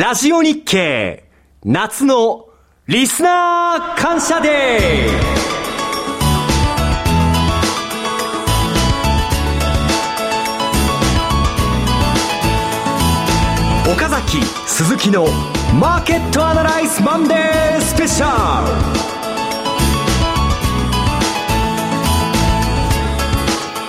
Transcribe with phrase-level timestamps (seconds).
[0.00, 1.24] ラジオ日経
[1.62, 2.48] 夏の
[2.86, 13.92] リスナー感謝デー。
[13.92, 15.26] 岡崎鈴木の
[15.78, 18.68] マーケットアナライズマンデースペシャル。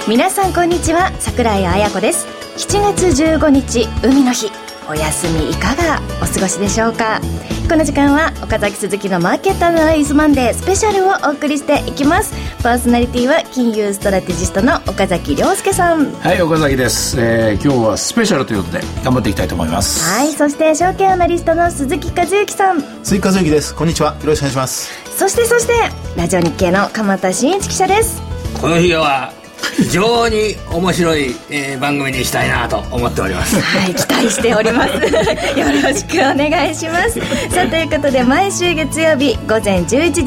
[0.09, 2.28] 皆さんこんにちは桜井彩子です。
[2.57, 4.51] 7月15日海の日。
[4.91, 7.22] お休みいかがお過ごしでしょうか？
[7.70, 12.34] この時間は岡崎鈴木のマーケットアナライズマンデースペシャルをお送りしていきます。
[12.62, 16.12] パーソナリティは金融ストラテジストの岡崎亮介さん。
[16.12, 20.04] はい岡崎です、えー、今日はスペシャルということで頑張っていきたいと思います。
[20.04, 22.81] はいそして証券アナリストの鈴木和之さん。
[23.02, 23.73] 鈴木和之です。
[23.73, 24.16] こんにちは。
[24.16, 24.92] よろしくお願いします。
[25.17, 25.73] そしてそして
[26.17, 28.22] ラジオ日経の鎌田新一記者です。
[28.59, 29.31] この日は
[29.76, 33.60] 非常に面白い、えー、番組にしたいなと思っております。
[33.60, 34.94] はい期待しております。
[35.58, 37.20] よろしくお願いします。
[37.53, 40.22] さあということで毎週月曜日午前11時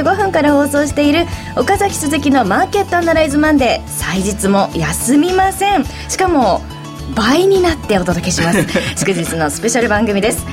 [0.00, 5.84] 35分から放送している岡崎鈴木のマーケットアナライズマンデー祭日も休みません。
[6.08, 6.62] しかも
[7.14, 8.64] 倍になってお届けします。
[8.96, 10.44] 祝日のスペシャル番組です。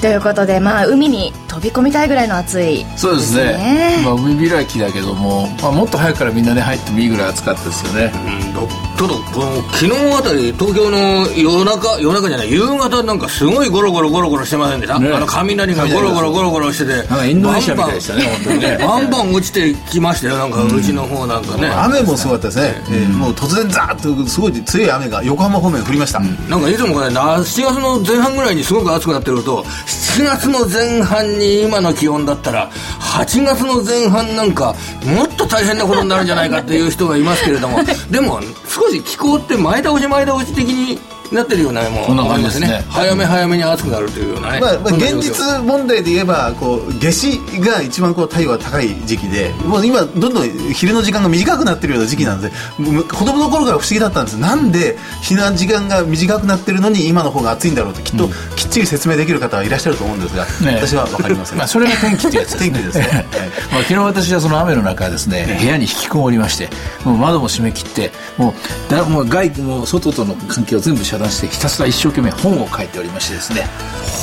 [0.00, 3.88] ということでまあ海に飛び込みたいぐらいの暑い、そうですね。
[4.04, 8.54] まあ、海開きだけども、まあ、もっと早くからみんなね入ってもいいぐらい暑かったですよね、うん、
[8.96, 18.78] ただこの昨日あたり東京の夜中夜中じゃない夕方なんかすごいゴロゴロゴロゴロしてませんでした、ね、あの雷がゴロゴロゴロゴロしててなんかインドネシアみたいでしたね本当にね。
[18.78, 37.78] バンバン落ちてきましたよなんかうちの方なんかね、うん、雨もすごかったですね、うん、えー、もう突然ザーッとすごい強い雨が横浜方面降りました、なんかいつもこれ7月の前半ぐらいにすごく暑くなってると7月の前半に今の気温だったら8月の前半なんかもっと大変なことになるんじゃないかっていう人がいますけれども。
[38.10, 40.98] でも少し気候って前倒し前倒し的に
[41.32, 42.84] なってるようなもう感じですね。
[42.88, 54.38] 早め早めに暑くなるというようなね、まあ、まあ、現実問題で言えばこう夏至が一番こう太陽が高い時期でもう今どんどん昼の時間が短くなってるような時期なんで子供の頃から不思議だったんです。
[54.38, 61.58] なんで日の時間が短くなってるのに今の方が暑いんだろうときっと、うん、きっちり説明できる方はいらっしゃると思うんですが、ね、 私は分かりません。
[61.58, 62.58] まあそれが天気ってやつ。
[62.58, 63.26] 天気ですね、
[63.72, 66.68] まあ、昨日私はその雨の中ですね部屋に引きこもりまして
[67.04, 68.54] もう窓も閉め切っても
[68.88, 73.66] うだもう外も外との関係を全部遮断してひたすら一生懸命本を書いておりましてですね。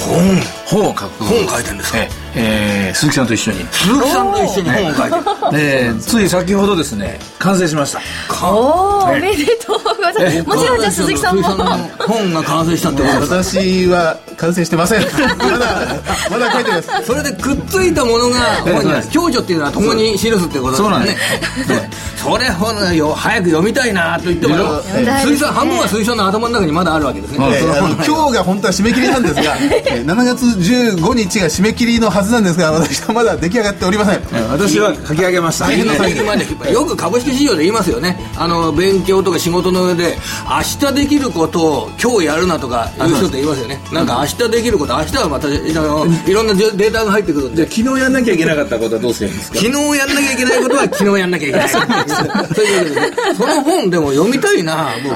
[0.08, 0.82] 本。
[0.82, 1.24] 本を書く。
[1.24, 3.66] 本書いてるんですか、ええー、鈴木さんと一緒に。
[3.72, 5.16] 鈴木さんと一緒に本を書いて。
[5.16, 5.24] る、
[5.54, 8.02] えー、つい先ほどですね完成しました。
[8.46, 10.58] おお、めでとうございます。
[10.58, 11.44] もちろんじゃあ鈴木さんも。
[11.44, 13.38] 本が完成したってこと。
[13.38, 15.02] 私は完成してません。
[15.02, 15.08] ま
[15.58, 15.94] だ
[16.30, 17.06] まだ書いてます。
[17.06, 21.70] それでくっついたものが本に共助っていうのは共に記すってことなんです。
[21.70, 21.90] ね。
[22.26, 24.56] それ本よ早く読みたいなと言っても
[25.22, 34.22] 鈴木さん半分は鈴木さんの頭の中にまだあるわけですね、えー、今日が本当は締め切りなんですが 7月15日が締め切りのはずなんですが私はまだ出来上がっておりません。
[34.52, 35.66] 私は書き上げました。
[35.68, 38.18] 大変な作業までよく株式市場で言いますよね。
[38.38, 40.18] あの勉強とか仕事の上で
[40.50, 43.80] 明日できることを今日やるなとかいう人って言いますよね。
[43.92, 47.66] なんか明日できること明日はまたいろんなデータが入ってくるんで。
[47.68, 49.58] じゃ昨日やんなきゃいけなかったことはどうするんですか？
[49.60, 51.70] 昨日やんなきゃいけないことは昨日やんなきゃいけない。
[51.70, 53.36] そういうことで。
[53.38, 55.16] その本でも読みたいな僕。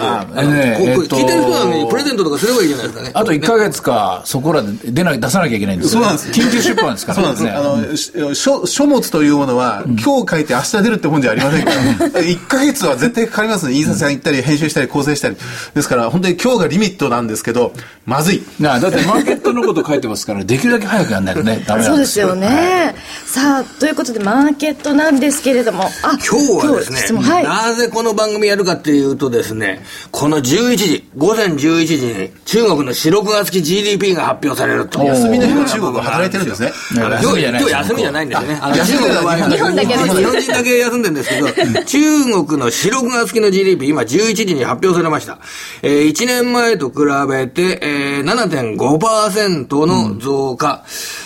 [1.10, 3.12] 聞いてる人なのにプレゼントとかすればいいじゃないですかね。
[3.14, 6.30] あと1か月かそこらで出な出さなきゃいけないんですそうなんです。
[6.30, 7.16] 緊急出版ですから。
[7.16, 8.22] そうなんですね。
[8.22, 11.78] あの書書物というものは、今日書いて明日出るって本じゃありませんから。
[12.22, 13.74] 1か月は絶対かかりますね。
[13.74, 15.38] 印刷屋行ったり編集したり構成したり。
[15.74, 17.74] ですから本当に今日がリミットなんですけど
[18.06, 18.44] まずい。
[18.60, 22.36] なだってマーケットのこと書いてますからできるだけ早くやんないとねダメ そうですよ。
[22.36, 22.54] ね、は
[22.92, 22.96] い、
[23.26, 25.90] さあということでマーケットなんですけれども。
[26.04, 35.04] あ今日はですね、はい、なぜこの番組やるかっていうとですねこの11時午前11時に中国の4、6月期 GDP が発表されると。
[35.04, 38.60] 休みの日も中国は働いてるんですね今日休みじゃないんですよね。
[38.62, 41.48] あの中国の場合は日本だけ日本人だけ休んでるんですけど
[41.86, 45.40] 中国の4、6月期の GDP 今11時に発表されました、
[45.82, 46.96] えー、1年前と比
[47.30, 50.84] べて、えー、7.5%の増加、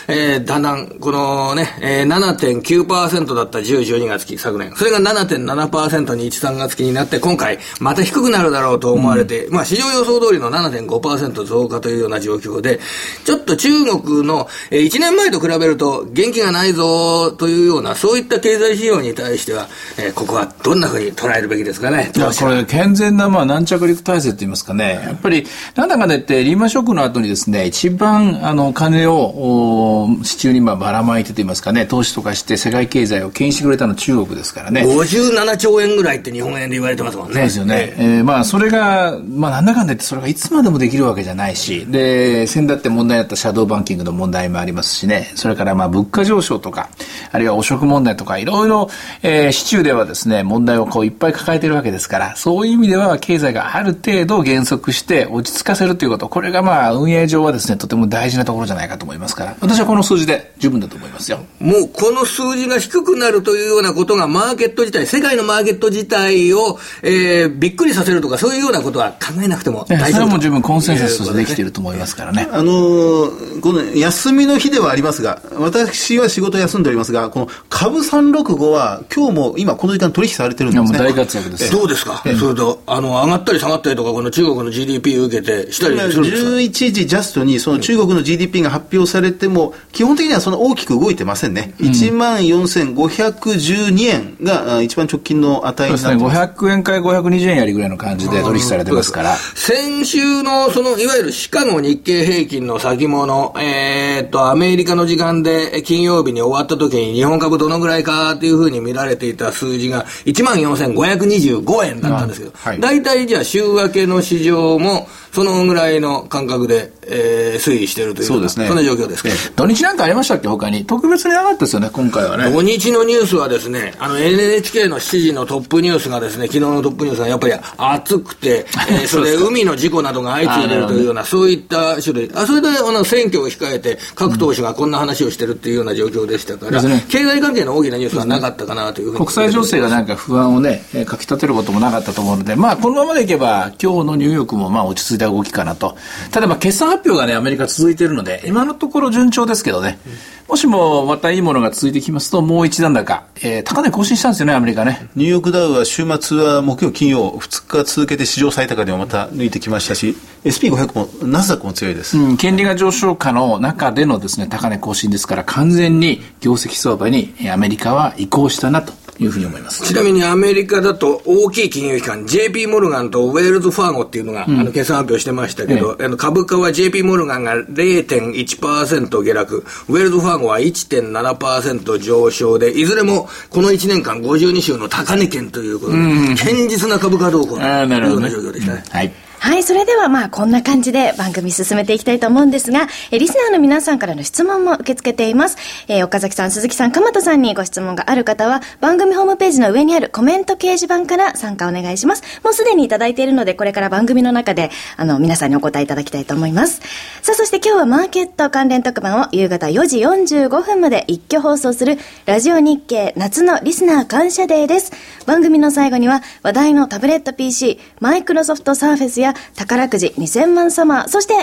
[0.08, 4.74] うん、えー、だんだんこのね、えー、7.9%だった10、12月期昨年。
[4.76, 12.80] それが7.7%に1、3月期になって今回また低くなるだろうと思われて、うん、まあ市場予想通りの7.5%増加というような状況で
[13.26, 19.68] ちょっと中国の、えー、1年前と比べると元気がないぞというようなそういった経済指標に対しては、
[19.98, 22.12] えー、ここはどんなふうに捉えるべきですかね。
[22.16, 25.02] いやこれ健全なまあ軟着陸体制といいますかね。
[25.04, 25.46] やっぱり
[25.76, 31.86] なんだかんだ言ってリーマンショックの後にですね一番あの金を市中にまあばらまいてといいますかね。
[31.86, 34.84] 投資とかして世界経済を牽引してくれたのは中国ですからね。
[34.84, 37.34] 50 17兆円ぐらいって日本円で言われてますもんね。
[37.34, 37.94] そうですよね。
[37.98, 46.90] えーまあ、それが、まあ、なんだかんだ言って、それがいつまでもできるわけじゃないし、で、先だって問題だったシャドーバンキングの問題もありますしね、それから、まあ、物価上昇とか、
[47.32, 48.90] あるいは汚職問題とか、いろいろ、
[49.22, 61.40] えー、市中ではですね、問題をこう、いっぱい抱えてるわけですから、そういう意味では、経済がある程度減速して落ち着かせるということ、これがまあ、運営上はですね、とても大事なところじゃないかと思いますから、私はこの数字で十分だと思いますよ。
[61.60, 72.48] もうこの数字が低くなるというようなことがマーケット自体、世界のマーケット自体を、えー、びっくりさせるとか、そういうようなことは考えなくても大丈夫はもう十分コンセンサスできていると思いますからね。
[72.52, 81.10] あのーこの休みの日ではありますが、私は仕事休んでおりますが、この株365は今日も今この時間取引されてるんいや、もうですね。
[81.10, 81.72] 大活躍です。
[81.72, 91.74] どうですか、それと、あの、上がったり下がったりとか、この中国の GDP を受けてしたり今するんですか？11時ジャストにその中国の GDP が発表されても、基本的にはその大きく動いてませんね。
[91.80, 96.54] 1万4512円があ一番直近の値そうですね、になってます。
[96.54, 99.36] 500円から520円やりぐらいの感じで取引されてますから。
[99.56, 119.30] 先週の、その、いわゆるシカゴ日経平均の先物、えーっと、アメリカの時間で金曜日に終わった時に日本株どのぐらいかっていうふうに見られていた数字が14,525円だったんですけど、はい大体じゃあ週明けの市場もそのぐらいの感覚で、えー推移しているというそうですねそんな状況ですか？
[119.56, 120.48] 土日なんかありましたっけ？
[120.48, 120.86] 他に？
[120.86, 122.52] 特別になかったですよね、今回はね。
[122.52, 132.32] 土日のニュースはですね、あの NHK の7時のトップニュースがですね、昨日のトップニュースがやっぱり暑くて、えー それで海の事故などが相次いでいるというような、そういった種類。
[132.34, 139.26] あ、それであの選挙を控えて、各党首がこんな話をしてるっていうような状況でしたから、ですね経済関係の大きなニュースはなかったかなというふうに。
[139.26, 145.96] 国際情勢がなんか不安をね、えーかき立てることもなかったと思うので、まあ、このままでいけば、今日のニューヨークもまあ落ち着いた動きかなと。
[146.32, 150.00] ただ、まあ、決算発表がね、アメリカ続いているので、今のところ順調ですけどね、
[150.48, 155.10] もしもまたいいものが続いてきますと、もう一段高、えー高値更新したんですよね、アメリカね。
[155.16, 162.18] ニューヨークダウは週末は木曜、金曜、2日続けて史上最高値をまた抜いてきましたし、SP500 も、ナスダックも強いです。
[162.18, 169.84] うん、金利が上昇下の中でのですね、高値更新ですから、完全に業績相場にえーアメリカは移行したなというふうに思います。
[169.84, 185.98] ちなみにアメリカだと大きい金融機関 JP モルガンとウェールズファーゴっていうのが、あの決算発表してましたけど、あの株価は JP モルガンが0.1%下落、ウェールズファーゴは1.7%上昇で、いずれもこの1年間52週の高値圏ということで、
[186.36, 187.62] 堅実な株価動向と。
[187.62, 188.84] いうような状況でしたね。
[188.90, 189.14] はい。
[189.44, 195.58] はい、それではまあこんな感じで番組進めていきたいと思うんですが、えリスナーの皆さんからの質問も受け付けています。
[195.90, 202.24] えー岡崎さん、鈴木さん、鎌田さんにご質問がある方は、番組ホームページの上にあるコメント掲示板から参加お願いします。
[202.42, 206.80] もうすでにいただいているので、これから番組の中で、あの、皆さんにお答えいただきたいと思います。
[207.22, 214.94] さあ、そして今日はマーケット関連特番を夕方4時45分まで一挙放送する、ラジオ日経夏のリスナー感謝デーです。
[215.26, 221.34] 番組の最後には、話題のタブレット PC、マイクロソフトサーフェスや宝くじ2000万サマー、そして、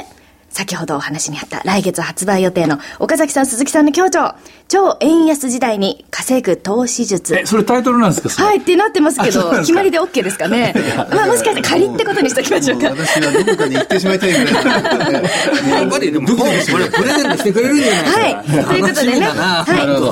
[0.50, 4.34] 先ほどお話にあった来月発売予定の岡崎さん、鈴木さんの協調、
[4.68, 7.36] 超円安時代に稼ぐ投資術。
[7.36, 10.74] え、それタイトルなんですかはいってなってますけど、決まりで OK ですかね？
[11.12, 12.90] まあ、もしかして仮ってことにしときましょうか。
[12.90, 14.54] 私はどこかに行ってしまいたいぐらい。
[14.54, 16.34] やっぱりでも、こ
[16.78, 18.20] れプレゼントしてくれるんじゃないか。
[18.20, 18.44] はい。
[18.44, 19.26] ということでね。
[19.28, 19.64] は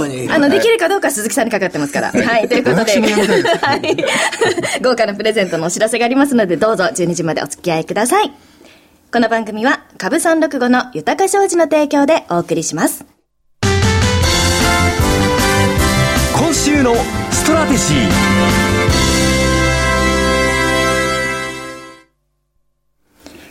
[0.07, 0.29] い。
[0.31, 2.13] あの、できるかどうか鈴木さんにかかってますから。
[2.13, 2.49] はい。
[2.49, 2.93] ということで。
[2.93, 3.97] はい。
[4.83, 8.33] 豪華なプレゼントのお知らせがありますので、どうぞ12時までお付き合いください。
[9.11, 13.07] この番組は、株三六五の豊か商事の提供でお送りします。
[16.39, 16.95] 今週の
[17.31, 19.08] ストラテジー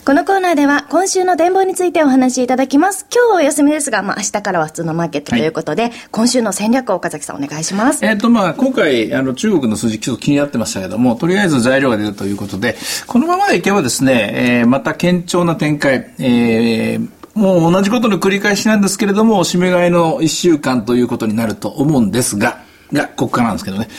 [0.08, 3.06] このコーナーでは今週の展望についてお話しいただきます。
[3.14, 8.06] 今日はお休みですが、まあ明日からは普通のマーケットということで、今週の戦略を岡崎さんお願いします。
[8.06, 22.60] えっ、と、まあ、今回、あの、中国の数字、ちょっと気になってましたけども、とりあえず材料が出るということで、このままでいけばですね、えーまた堅調な展開、えーもう同じことの繰り返しなんですけれども、締め買いの1週間ということになると思うんですが、
[22.94, 23.90] が、ここからなんですけどね。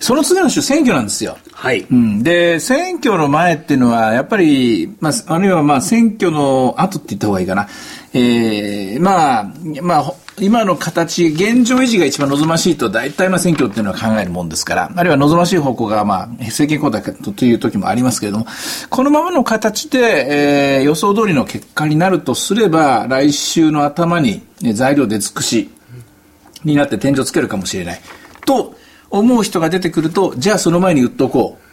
[0.00, 1.38] その次の週選挙なんですよ。
[1.52, 1.86] はい。
[1.90, 7.68] うん、で、選挙の前っていうのは、やっぱり、まあ、あるいはまあ、選挙の後って言った方がいいかな。
[8.12, 18.46] えー、まあ、まあ、ほ今の形、現状維持が一番望ましいと、大体まあ選挙っていうのは考えるもんですから、あるいは望ましい方向がまあ、政権交代という時もありますけれども、
[18.90, 25.70] このままの形で、えー、予想通りの結果になるとすれば、来週の頭にえー材料で尽くし、
[26.64, 28.00] になって天井つけるかもしれない。
[28.44, 28.74] と
[29.10, 31.66] 思う人が出てくると、じゃあその前に売っとこう。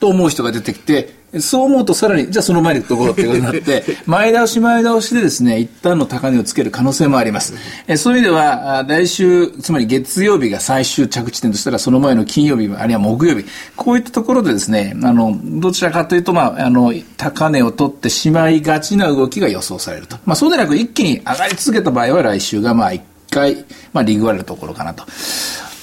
[0.00, 7.54] と思う人が出てきて、そう思うとさらに、じゃあその前に売っところっていうことになって、 前倒し前倒しでですね、一旦の高値をつける可能性もあります。
[7.86, 13.44] えそういう意味では、あ来週、つまり月曜日が最終着地点としたら、その前の金曜日、あるいは木曜日、
[13.76, 20.16] こういったところでですね、あの、どちらかというと、まあ、あの、高値を取ってしまいがちな動きが予想されると。
[20.24, 22.92] まあ、そうでなく一気に上がり続けた場合は来週が、まあ、
[23.30, 25.04] 回、まあ、リグワレるところかなと。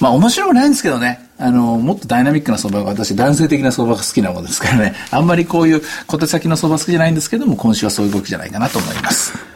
[0.00, 1.26] まあ面白くないんですけどね。
[1.38, 4.94] あの、もっとダイナミックな相場が私、男性的な相場が好きなものですからね。
[5.10, 9.55] あんまりこういう小手先の相場好きじゃないんですけども、今週はそういう動きじゃないかなと思います。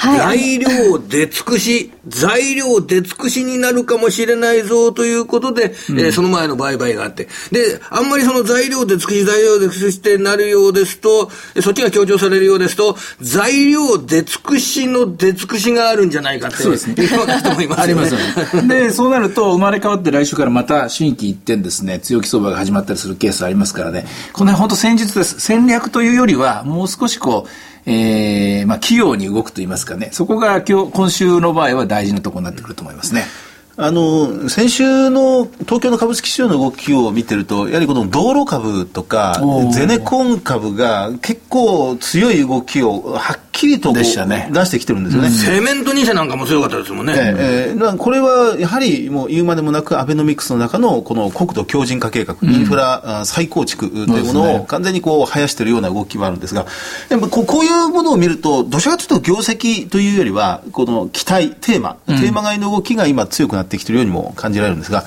[0.00, 0.38] はい。
[0.38, 7.28] 材料出尽くし、材料出尽くしになるかもしれないぞということで、えーその前の売買があって。
[7.52, 17.94] で、あんまりその材料出尽くし、材料出尽くしってなるようですと、えそっちが強調されるようですと、材料出尽くしの出尽くしがあるんじゃないかってそうですねいうような人もいますあり。
[17.94, 18.68] ますよね。
[18.86, 24.06] で、そうなると、生まれ変わって来週からまた新規一点ですね、強気相場が始まったりするケースありますからね。
[24.32, 25.36] この辺本当戦術です。
[25.40, 30.10] 戦略というよりは、もう少しこう、えー、まあ、器用に動くと言いますかね。
[30.12, 33.24] そこが今日、今週の場合は大事なところになってくると思いますね。
[33.76, 39.40] あの先週の東京の株式市場の動きを見てると、やはりこの道路株とか
[39.72, 44.48] ゼネコン株が結構強い動きをはっきりとこうでしたね。
[44.52, 45.30] 出してきてるんですよね。
[45.30, 47.12] セメント2社なんかも強かったですもんね。
[47.16, 47.74] ええええ。
[47.74, 54.64] だからこれはやはりもう言うまでもなくアベノミクスの中のこの国土強靭化計画、インフラあ再構築というものをね。
[54.68, 56.66] 完全にこう生やしているような動きはあるんですが、
[57.08, 65.04] やっぱこうこういうものを見ると、どちらかというと業績というよりは、この期待、テーマ、テーマ買いの動きが今強くなってきているようにも感じられるんですが、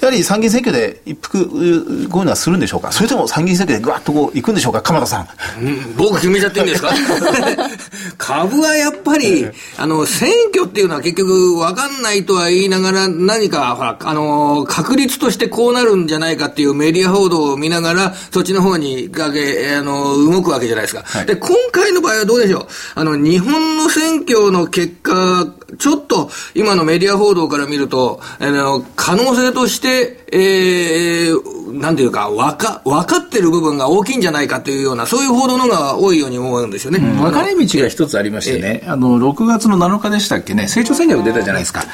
[0.00, 5.28] やはり参議院選挙で一服、うこういうのはするんでしょうか、それとも参議院選挙でぐわっとこう行くんでしょうか、鎌田さん。
[5.62, 5.96] うん。
[5.96, 6.90] 僕決めちゃっていいんですか？
[8.18, 21.04] 株はやっぱり、 あの、選挙っていうのは結局わかんないとは言いながら何か、ほら、あの、確率としてこうなるんじゃないかっていうメディア報道を見ながら、そっちの方にかけ、あの、動くわけじゃないですか。
[21.24, 22.66] で、今回の場合はどうでしょう？
[22.94, 25.46] あの、日本の選挙の結果、
[25.78, 36.98] ちょっと今のメディア報道から見ると、あの、可能性として、えー、なんていうか、わか、分かってる部分が大きいんじゃないかというような、そういう報道の方が多いように思うんですよね。
[36.98, 41.84] 分かれ道が一つありましてね、あの、6月の7日でしたっけね、成長戦略出たじゃないですか。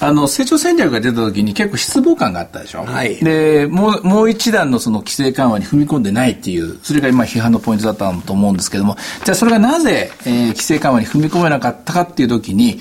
[0.00, 2.84] あの、成長戦略が出た時に結構失望感があったでしょ。
[2.84, 3.16] はい。
[3.16, 12.80] で、もう、もう一段のその規制緩和に踏み込んでないっていう、それが今批判のポイントだったと思うんですけども、じゃあそれがなぜ、えー規制緩和に踏み込めなかったかっていう時に、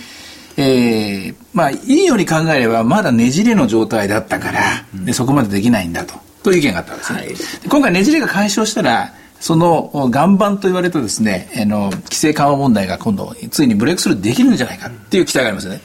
[0.58, 4.62] えーまあ、いいように考えれば、まだねじれの状態だったから、
[4.94, 7.22] でそこまでできないんだと、という意見があったんですね。
[7.64, 15.82] で今回ねじれが解消したら、その岩盤と言われたですね、あの、規制緩和問題が今度、ついにブレイクスルーできるんじゃないかっていう期待がありますよね。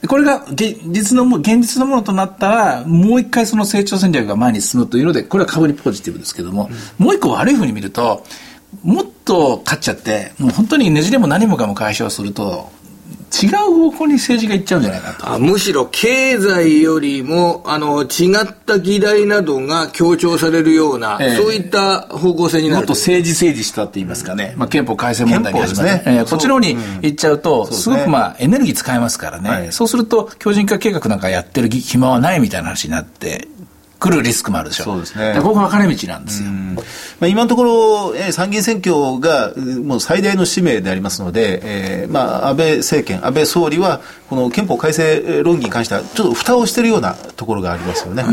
[0.00, 8.24] でこれが現実のも現実のものとなったら、もう一回その成長戦略が前に進むというので、これは株にポジティブですけども、もう一個悪いふうに見ると、
[8.82, 12.70] もっと勝っちゃって、もう本当にねじれも何もかも解消すると、
[13.32, 15.32] 違う方向に政治がいっちゃうんじゃないかと。
[15.32, 18.06] あむしろ経済よりも、あの、違
[18.42, 21.36] った議題などが強調されるような、ええ。
[21.36, 22.76] そういった方向性になる。
[22.80, 22.92] もっと。
[22.92, 26.02] 政治政治したって言いますかね、まあ、憲法改正問題ですね。
[26.06, 29.72] えーこっちの方に行っちゃうと、すごくまあエネルギー使えますからね、はい。
[29.72, 33.48] そうすると強靭化計画なんかやってる暇はないみたいな話になって
[34.02, 34.84] くるリスクもあるでしょ。
[34.84, 36.50] そうですねここが分かれ道なんですよ。
[36.50, 48.24] まあ、今のところ、えー参議院選挙がうんもう最大の使命でありますので、えーまあ、安倍政権、安倍総理は、この憲法改正論議に関しては、ちょっと蓋をしているようなところがありますよね。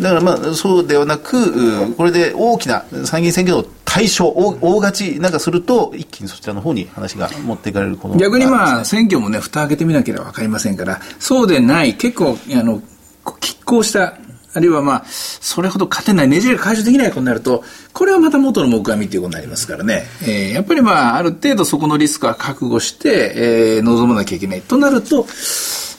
[0.00, 12.80] だからまあ、そうではなく、うんこれで大きな参議院選挙の対象、大大勝ちなんかすると、一気にそちらの方に話が持っていかれるこの逆にまあ、あ選挙もね、蓋開けてみなければ分かりませんから、そうでない、結構、あの、
[13.24, 14.14] 拮抗した、
[14.54, 20.04] あるいはまあ、それほど勝てない、ねじれが解消できないことになると、これはまた元の目阿弥ということになりますからね。
[20.22, 24.62] えーやっぱりまあ、ある程度そこのリスクは覚悟して、えー臨まなきゃいけない。
[24.62, 25.26] となると、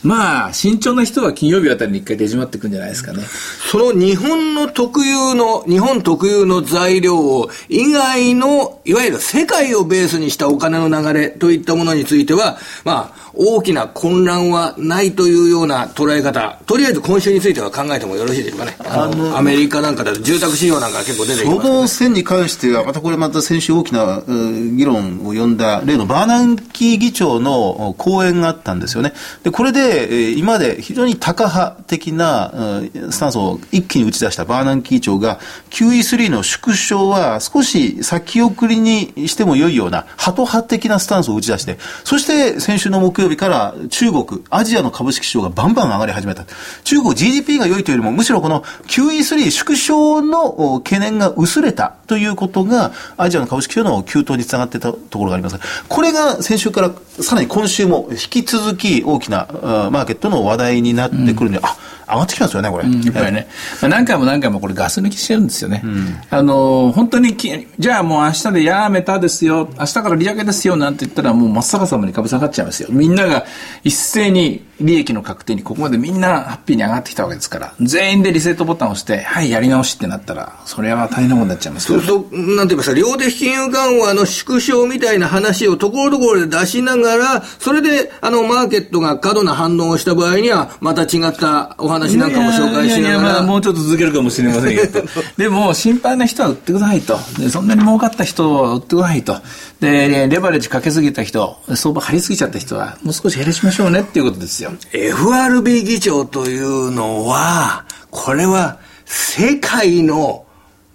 [0.06, 3.24] まあ、慎重な人は金曜日あたりに一回出締まっていくんじゃないですかね。
[3.72, 18.78] その日本の特有の、日本特有の材料を以外の、いわゆる世界をベースにしたお金の流れといったものについては、まあ、大きな混乱はないというような捉え方、とりあえず今週については考えてもよろしいでしょうかね。
[18.80, 29.14] あの、アメリカなんかだと住宅市場なんか結構出てきそますよねの線に関しては、またこれまた先週大きなうん議論を呼んだ例のバーナンキー議長の講演があったんですよね。
[29.44, 46.46] で、これで、えー今まで非常にタカ派的な、うんスタンスを一気に打ち出したバーナンキー長が QE3 の縮小は少し先送りにしても良いようなハト派的なスタンスを打ち出して、そして先週の木曜日から中国、アジアの株式市場がバンバン上がり始めた。
[46.84, 55.60] 中国 GDP が良いというよりも、むしろこの QE3 縮小の懸念が薄れたということが、アジアの株式市場の急騰につながっていたところがあります。
[55.88, 61.76] これが先週からさらに今週も引き続き大きなあマーケットの話題になってくるんで、あ、
[62.08, 62.84] 上がってきますよね、これ。
[62.84, 63.48] やっぱりね、
[63.82, 65.84] まあ何回も何回もこれガス抜きしてるんですよね。
[66.30, 72.90] あの、本当にき、じゃあもう明日でやめたですよ、明日から利上げですよなんて言ったらもう真っ逆さまに株下がっちゃいますよ。
[72.92, 73.46] みんなが
[73.84, 95.02] 一斉に利益の確定にここまでみんなハッピーに上がってきたわけですから、全員でリセットボタンを押して、はい、やり直しってなったら、それは大変なことになっちゃいますそうすると、なんて言いますか、量的金融緩和の縮小みたいな話をところどころで出しながら、それで、あの、マーケットが過度な反応をした場合には、また違ったお話なんかも紹介しいやいやまあながら、もうちょっと続けるかもしれませんけど。
[95.38, 97.20] でも、心配な人は売ってくださいと。
[97.38, 99.38] で、そんなに儲かった人は売ってくださいと。
[99.80, 104.72] で、レバレッジかけすぎた人、相場張りすぎちゃった人は、もう少し減らしましょうねっていうことですよ。
[104.92, 110.46] FRB 議長というのは、これは世界の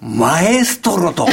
[0.00, 1.28] マエストロと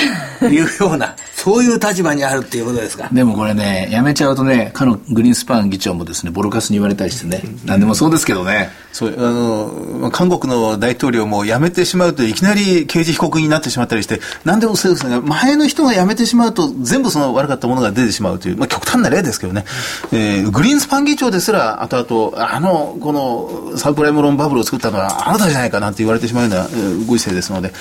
[0.45, 1.15] いうような、
[1.48, 3.08] そういう立場にあるっていうことですか？
[3.10, 8.70] でもこれね、やめちゃうとね、かのグリーンスパン議長もですね、ボロカスに言われたりしてね、なんでもそうですけどね。
[8.92, 19.63] そう、あの、まあ韓国の大統領も辞めてしまうといきなり刑事被告になってしまったりして、なんでもそうですね、前の人が辞めてしまうと全部その悪かったものが出てしまうという、まあ極端な例ですけどね、
[20.12, 27.72] えーグリーンスパン議長ですら、後々、あの、このサブプライムローンバブルを作ったのはあなたじゃないかなんて言われてしまうようなえーご時世ですので、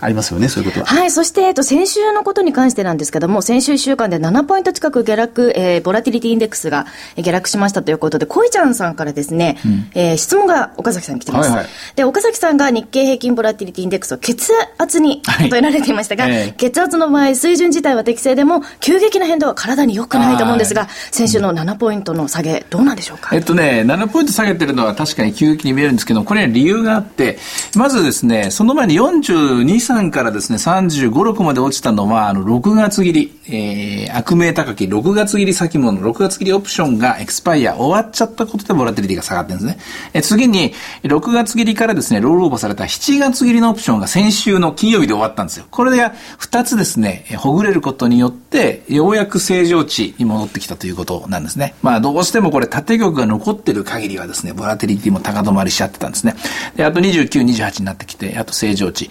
[0.00, 0.86] ありますよね、そういうことは。
[0.86, 6.84] はい、そして、えっと、先週のことに関してなんですけども、先週1週間で7ポイント近く下落、えー、ボラティリティインデックスが
[7.16, 9.56] えー下落しましたということで、こいちゃんさんからですね、
[9.94, 11.48] えー質問が岡崎さんに来てます。
[11.50, 11.68] はいはい。
[11.96, 15.50] で、岡崎さんが日経平均ボラティリティインデックスを血圧にはい。
[15.50, 16.54] 例えられていましたが、 ええ。
[16.58, 23.30] 血圧の場合、水準自体は適正でも、急激な変動は体に良くないと思うんですが、先週の7ポイントの下げ、どうなんでしょうか？
[23.34, 27.38] えっとね、7ポイント下げてるのは確かに急激に見えるんですけど、これは理由があって、
[27.76, 39.78] まずですね、その前に42、3からですね、35、6まで落ちたのは、あの、6月切り、えー、悪名高き6月切り先物、6月切りオプションがエクスパイア終わっちゃったことでボラティリティが下がってるんですね。
[40.14, 45.66] え次に、6月切りからですね、ロールオーバーされた7月切りのオプションが先週の金曜日で終わったんですよ。
[45.70, 51.74] これが2つですね、ほぐれることによって、ようやく正常値に戻ってきたということなんですね。
[51.82, 56.34] まあ、どうしてもこれ縦玉が残ってる限りはですね、ボラティリティも高止まりしちゃってたんですね。
[56.76, 59.10] で、あと29、28になってきて、あと正常値。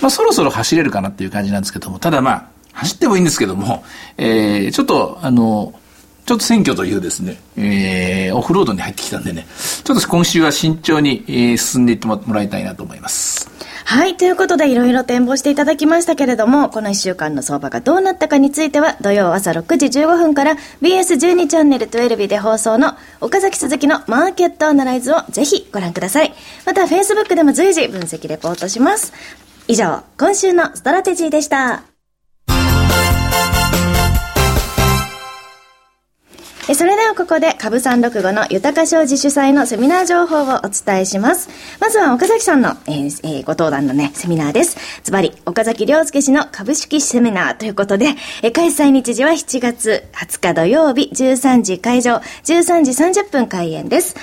[0.00, 3.84] まあ、そろそろ走れるかなっていう感じなんですけども、ただまあ、走ってもいいんですけども、
[4.16, 5.74] えー、ちょっと、あの、
[6.26, 9.46] ちょっと選挙というですね、えー、オフロードに入ってきたんでね、
[9.82, 13.50] ちょっと今週は慎重に、えー進んでいってもらいたいなと思います。
[13.84, 14.16] はい。
[14.16, 26.32] ということで、いろいろ展望していただきましたけれども、この1週間の相場がどうなったかについては、土曜朝6時15分から BS12 チャンネル12で放送の岡崎鈴木のマーケットアナライズをぜひご覧ください。
[26.64, 29.12] また、Facebook でも随時分析レポートします。
[29.66, 31.89] 以上、今週のストラテジーでした。
[36.70, 41.48] えそれではここで株三六五の豊か商事主催のセミナー情報をお伝えします。
[41.80, 44.76] まずは岡崎さんの、えーえーご登壇のね、セミナーです。
[45.02, 48.10] ズバリ、岡崎亮介氏の株式セミナーということで、
[48.44, 54.14] え開催日時は7月20日土曜日13時会場、13時30分開演です。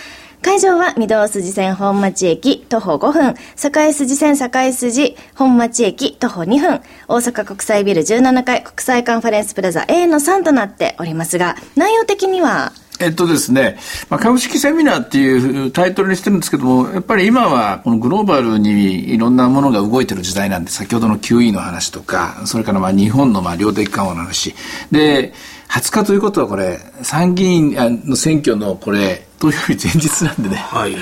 [0.47, 13.77] 会場は御堂筋線本町駅徒歩5分、堺筋線堺筋本町駅徒歩2分、大阪国際ビル17階国際カンファレンスプラザ A の3となっておりますが、内容的には、えっとですね、
[14.09, 24.55] まあ、株式セミナーっていうタイトルにしてるんですけども、やっぱり今はこのグローバルにいろんなものが動いてる時代なんで、先ほどの QE の話とか、それからまあ日本のまあ量的緩和の話。
[24.91, 25.33] で、
[25.69, 30.55] 20日ということはこれ、参議院の選挙のこれ、投票日前日なんでね。
[30.55, 30.95] はい。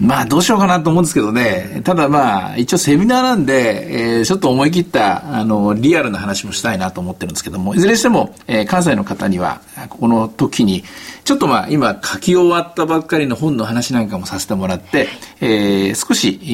[0.00, 1.80] まあどうしようかなと思うんですけどね。
[1.84, 10.82] ただまあ一応セミナーなんで、えーちょっと思い切ったあのリアルな話もしたいなと思ってるんですけども、いずれにしても、えー関西の方にはここの時に
[11.24, 15.08] ちょっとまあ今書き終わったばっかりの本の話なんかもさせてもらって、
[15.40, 16.46] えー少し、え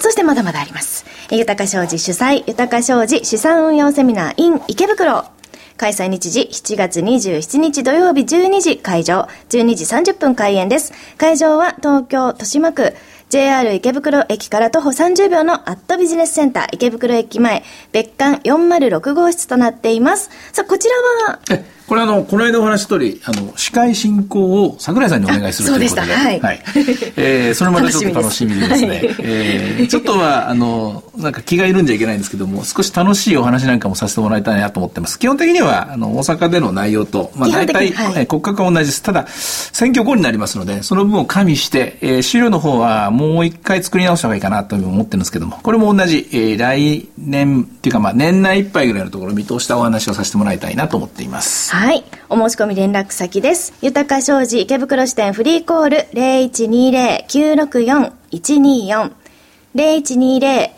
[0.00, 1.06] そしてまだまだあります。
[1.30, 5.24] 豊か商事主催、豊か商事資産運用セミナー in 池袋。
[5.76, 10.92] 開催日時7月27日土曜日12時会場、12時30分開演です。
[11.18, 12.94] 会場は東京豊島区
[13.28, 17.62] JR 池袋駅から徒歩30秒のアットビジネスセンター池袋駅前
[17.92, 20.30] 別館406号室となっています。
[20.52, 20.94] さあ、こちら
[21.32, 21.40] は、
[21.86, 26.02] これあの、この間お話した通り、あの、司会進行を桜井さんにお願いするということで。
[26.02, 26.62] そうでしたはい
[27.16, 28.88] えーそれまたちょっと楽しみでですね。
[28.88, 35.18] 楽しみですえーちょっとは、あの、なんか気が緩んじゃいけないんですけども、少し楽しいお話なんかもさせてもらいたいなと思ってます。
[35.18, 39.02] 基本的には、あの、大阪での内容と、まあ大体、はいえー骨格は同じです。
[39.02, 51.75] ただ、選挙後になりますので、その分を加味して、えー資料の方はもう一回作り直した方がいいかなと思ってるんですけども、これも同じ、えー来年っていうかまあ年内いっぱいぐらいのところを見通したお話をさせてもらいたいなと思っています。
[51.76, 52.04] はい。
[52.30, 53.74] お申し込み連絡先です。
[53.82, 55.98] 豊か商事池袋支店フリーコール
[57.34, 59.12] 0120-964-124
[59.74, 60.75] 0120-964-124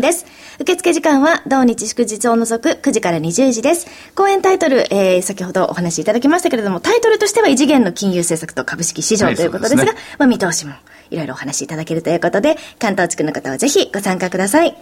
[0.00, 0.26] です。
[0.60, 3.86] 受付時間は同日祝日を除く9時から20時です。
[4.14, 10.74] 講演タイトル、えー、先ほどお話しいただきましたけれども、タイトルとしては異次元の金融政策と株式市場はいということですが、そうですねまあ見通しも
[11.10, 14.76] いろいろお話しいただけるということで、関東地区の方はぜひご参加ください。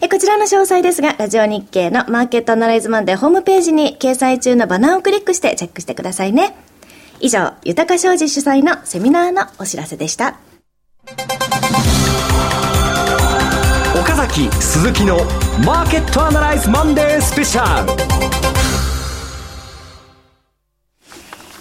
[0.00, 6.56] えこちらの詳細ですが、ラジオ日経のマーケットアナライズマンデーホームページに掲載中のバナーをクリックしてチェックしてくださいね。
[7.20, 10.38] 以上、豊か商事主催のセミナーのお知らせでした。
[14.32, 15.18] 崎鈴木の
[15.62, 17.92] マーケットアナライズマンデースペシャル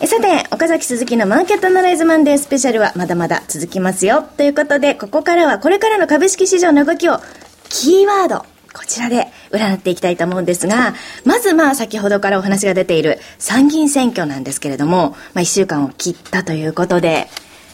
[0.08, 4.24] さて、岡崎鈴木のマーケットアナライズマンデースペシャルはまだまだ続きますよ。
[4.38, 7.20] ということで、ここからはこれからの株式市場の動きを、
[7.68, 10.94] キーワード、こちらで占っていきたいと思うんですが、
[11.26, 17.28] まずまあ先ほどからお話が出ている参議院選挙なんですけれども、まあ1週間を切ったということで、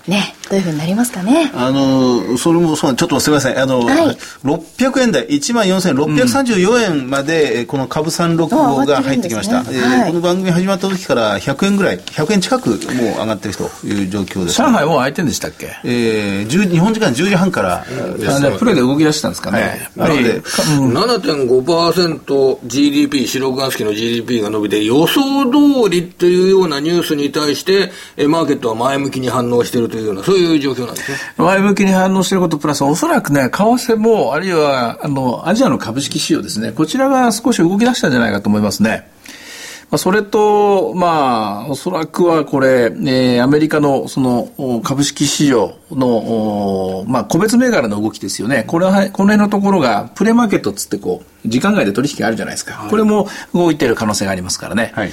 [0.07, 1.51] ね、どういうふうになりますかね？
[1.53, 3.59] あの、それもそう、ちょっとすみません。
[3.59, 9.59] あの、はい600円台、14,634円まで、えーこの株365が入ってきました。
[9.59, 14.55] あ上がってるんですねはいえーこの番組始まった時から100円ぐらい、100円近くもう上がってるという状況です。
[14.57, 15.75] 上海もう開いてんでしたっけ？
[15.83, 17.85] えー、10日本時間10時半から
[18.17, 19.59] ですあじゃあプレーで動き出したんですかね？
[19.59, 20.15] はいやっぱり
[20.93, 25.45] なので7.5% GDP、四六月期の GDP が伸びて予想
[25.83, 31.17] 通りというようなニュースに対して、えマーケットは前向きに反応しているというような、そういう状況なんですね。
[31.37, 39.09] 前向きに反応していることプラス、おそらくね、為替も、あるいは、あの、アジアの株式市場ですね、こちらが少し動き出したんじゃないかと思いますね。
[39.89, 48.65] まあ、それと、まあ、おそらくはこれ、えーアメリカのそのお株式市場の、おまあ、個別銘柄の動きですよね。
[48.67, 52.87] これは、この辺のところが、プレマーケットっつってこう、時間外で取引があるじゃないですか。
[52.89, 54.91] これも動いている可能性がありますからね。
[54.93, 55.11] はい。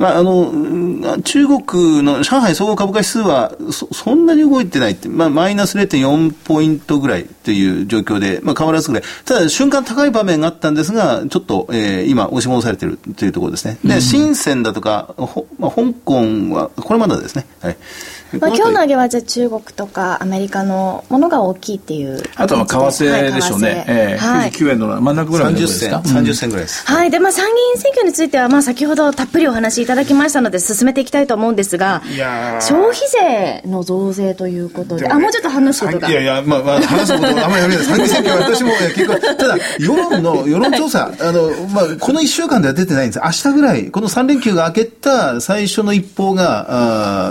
[0.00, 9.02] まあ、あの、うん中国の上海総合株価指数はそそんなに動いてないって、まあ、マイナス0.4ポイントぐらいという状況で、まあ、変わらずぐらい。
[9.26, 13.78] ただ、瞬間高い場面があったんですが、ちょっと、えー今、押し戻されているというところですね。
[13.84, 16.14] で、深センだとか、ほまあ、香港
[16.54, 17.46] は、これまだですね。
[17.60, 17.76] はい。
[18.38, 23.84] まあ、今日の上げはじゃあ中国とかアメリカのものが大きいっていうあとは為替でしょうね。
[23.88, 26.02] えーはい、99円の真ん中ぐらいのとこ30ろですか？
[26.04, 26.86] 銭、30銭ぐらいです。
[26.86, 27.10] はい。
[27.10, 32.02] で、まあ、参議院選挙については、まあ、先ほどたっぷりお話しいただきましたので、進めていきたいと思うんですが、
[32.60, 32.94] 消費
[33.62, 36.08] 税の増税ということで、あ、もうちょっと話すことが。
[36.08, 37.84] いやいや、まあ、まあ、話すことあんまりやめない。
[37.84, 43.20] 参議院選挙は私も、結構、ただ、世論の、世論調査、 あの、まあ、この1週間では出てないんです。
[43.24, 46.66] 明日ぐらい、この3連休が明けた最初の一報が、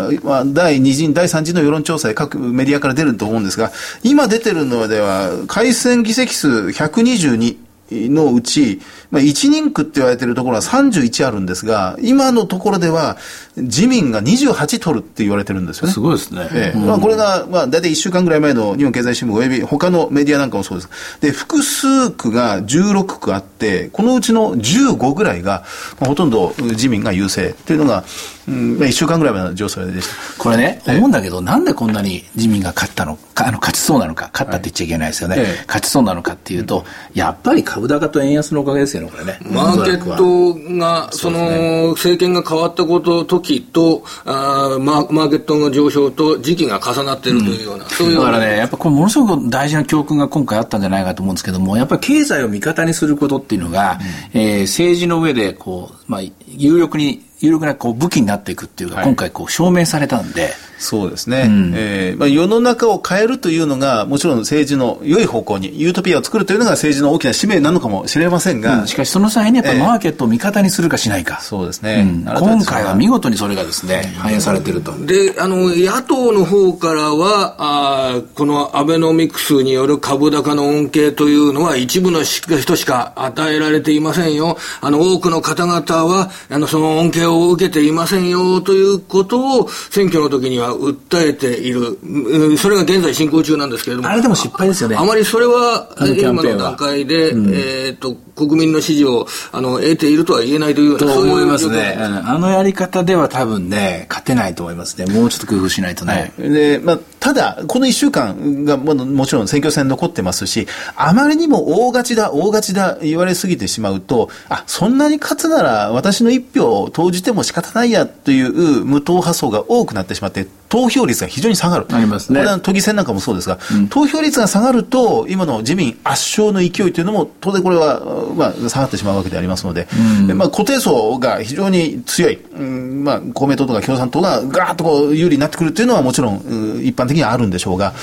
[0.05, 3.71] あーまあ、第2次、第3次の世論調査で各メディアから出ると思うんですが、
[4.03, 7.57] 今出てるのでは、改選議席数122。
[7.91, 13.17] のうち、まあ、1人区って言われてるところは31あるんですが、今のところでは、
[13.55, 15.93] 自民が28取るって言われてるんですよね。
[15.93, 16.47] すごいですね。
[16.53, 20.89] ええまあ、これが、まあ、大体1週間ぐらい前の日本経済新聞および他のメディアなんかもそうです。
[21.21, 25.63] で、複数区が16区あって、このうちの15ぐらいが、
[25.99, 28.03] まあ、ほとんど自民が優勢っていうのが、
[28.47, 30.43] うんまあ、1週間ぐらい前の情勢でした。
[30.43, 35.35] これね、思うんだけど、なんでこんなに自民が勝ったのか、あの、勝ちそうなのか、勝ったって言っちゃいけないですよね。
[35.39, 39.39] ええ勝ちそうなのかっていうと、やっぱり株高と円安のおかげですよね、これね。
[39.51, 53.99] マーケットが、その、政権が変わったこと、時と、マーマーケットの上昇と時期が重なっているというような、そういうだからね、やっぱこれものすごく大事な教訓が今回あったんじゃないかと思うんですけども、やっぱり経済を味方にすることっていうのが、
[54.33, 61.45] えー政治の上で、こう、まあ、有力に、有力なこう武器になっていくっていうか、今回こう証明されたんで、そうですね。
[61.75, 71.41] えーまあ、世の中を変えるというのが、もちろん政治の良い方向に、ユートピアを作るというのが政治の大きな使命なのかもしれませんが、しかしその際にやっぱりマーケットを味方にするかしないか。
[71.41, 72.23] そうですね。
[72.25, 74.93] うん今回は見事にそれがですね、反映されてると。
[75.05, 84.57] で、あの、野党の方からは、あーこのアベノミクスによる株高の恩恵というのは一部の人しか与えられていませんよ。
[84.81, 91.97] あの、多くの方々は、あの、その恩恵を受けていませんよ、ということを選挙の時には訴えている。
[92.01, 94.09] うんそれが現在進行中なんですけれども。
[94.09, 101.97] あれでも失敗ですよねあまりそれは、今の段階で、えっ、と、国民の支持を、あの、得ているとは言えないというような、思いますね。
[101.99, 105.05] うんあのやり方では多分ね、勝てないと思いますね。
[105.05, 106.33] もうちょっと工夫しないとね。
[106.37, 121.85] で、まあ、ただ、この1週間がももちろん選挙戦残ってますし、あまりにも大勝ちだ、大勝ちだ言われすぎてしまうと、あ、そんなに勝つなら私の一票を投じても仕方ないやという無党派層が多くなってしまって、投票率が非常に下がる。
[121.89, 122.39] ありますね。
[122.39, 123.57] これは都議選なんかもそうですが、
[123.89, 128.01] 投票率が下がると、今の自民圧勝の勢いというのも、当然これは、
[128.35, 129.87] まあ、下がってしまうわけでありますので、
[130.27, 137.93] でまあ、固定層が非常に強い、うんまあ、公明党とか共産党がガーッとこう有利になってくるというのはもちろん、うん一般的にはあるんでしょうが、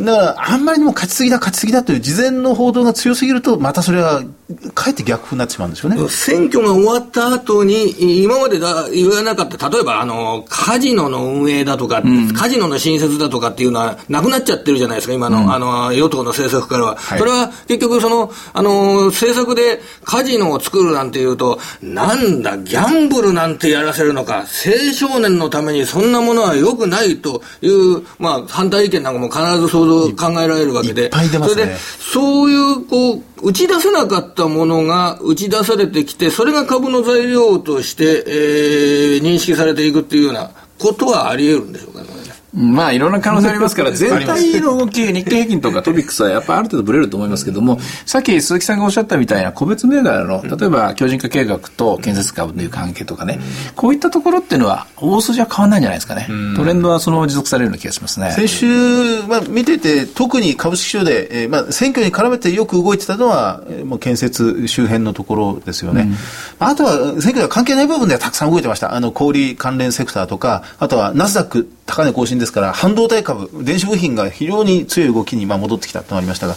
[0.00, 4.22] だから、あんまりにも勝ちすぎだ、勝ちすぎだという事前の報道が強すぎると、またそれは、
[4.74, 6.08] かえって逆風になってしまうんですよね。
[6.08, 12.02] 選挙が終わった後に、今までだ言わなかった、例えば、あの、カジノの運営だとか、
[12.36, 16.96] カジノの新設だとかっていうのは、なくなっちゃってるじゃないですか、今の、あの、与党の政策からは。
[16.96, 31.08] はいそれは、結局、その、あの、政策でカジノを作るなんていうと、なんだ、ギャンブルなんてやらせるのか、青少年のためにそんなものは良くないという、まあ、反対意見なんかも必ず想像、考えられるわけで。
[31.08, 42.21] ねそれで、そういう、こう、打ち出せなかったものが打ち出されてきて、それが株の材料として、えー認識されていくっていうようなことはあり得るんでしょうかね。
[42.54, 53.40] まあいろんな可能性ありますから、 全体の動き、日経平均とかトピックスはやっぱある程度ブレると思いますけども、さっき鈴木さんがおっしゃったみたいな個別銘柄の、例えば強靭化計画と建設株という関係とかね、
[53.74, 56.28] こういったところっていうのは大筋は変わらないんじゃないですかね。
[56.56, 58.32] トレンドはそのまま持続されるような気がしますね。
[58.32, 66.08] 先週、まあ、見てて、特に株式市場で、えーまあ、選挙に絡めてよく動いてたのは、えーもう建設周辺のところですよね。
[66.58, 68.94] あとは、選挙では関係ない部分ではたくさん動いてました。
[68.94, 76.56] あの、小売関連セクターとか、あとはナスダック高値更新ですから、半導体株、電子部品が非常に強い動きにまあ戻ってきたとなりましたが、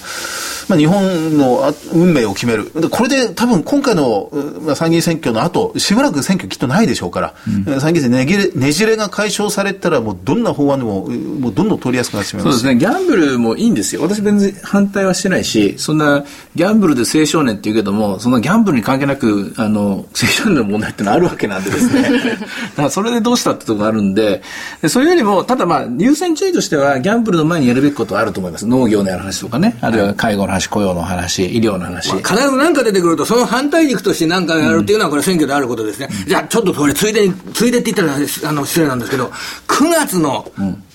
[0.68, 2.72] まあ、日本のあ運命を決める。
[2.74, 4.32] でこれで多分今回の
[4.76, 12.60] 参議院選挙の後、しばらく選挙きっとないでしょうから、えー参議院選ねぎれねじれが解消されたら、もうどんな法案でも、うもうどんどん通りやすくなってしまいます。
[12.60, 12.80] そうですね。
[12.80, 14.02] ギャンブルもいいんですよ。
[14.02, 22.02] 私全然反対はしてないし、そんなギャンブルで青少年って言うけども、そのギャンブルに関係なく、あの、青少年の問題ってのはあるわけなんでですね。
[22.10, 22.38] だ
[22.78, 24.42] からそれでどうしたってところがあるんで、
[24.82, 28.66] でそれよりも、ただまあ、優先順位としては、ギャンブルの前にやるべきことはあると思います。
[28.66, 32.12] 農業の話とかね、あるいは介護の話、雇用の話、医療の話。
[32.12, 36.10] 必ず何か出てくると、その反対軸として何かやるっていうのは、これ選挙であることですね。
[36.28, 39.32] じゃあ、ちょっとこれ、ついでに、ついでって言ったら、あの、失礼なんですけど、
[39.68, 40.50] 9月の、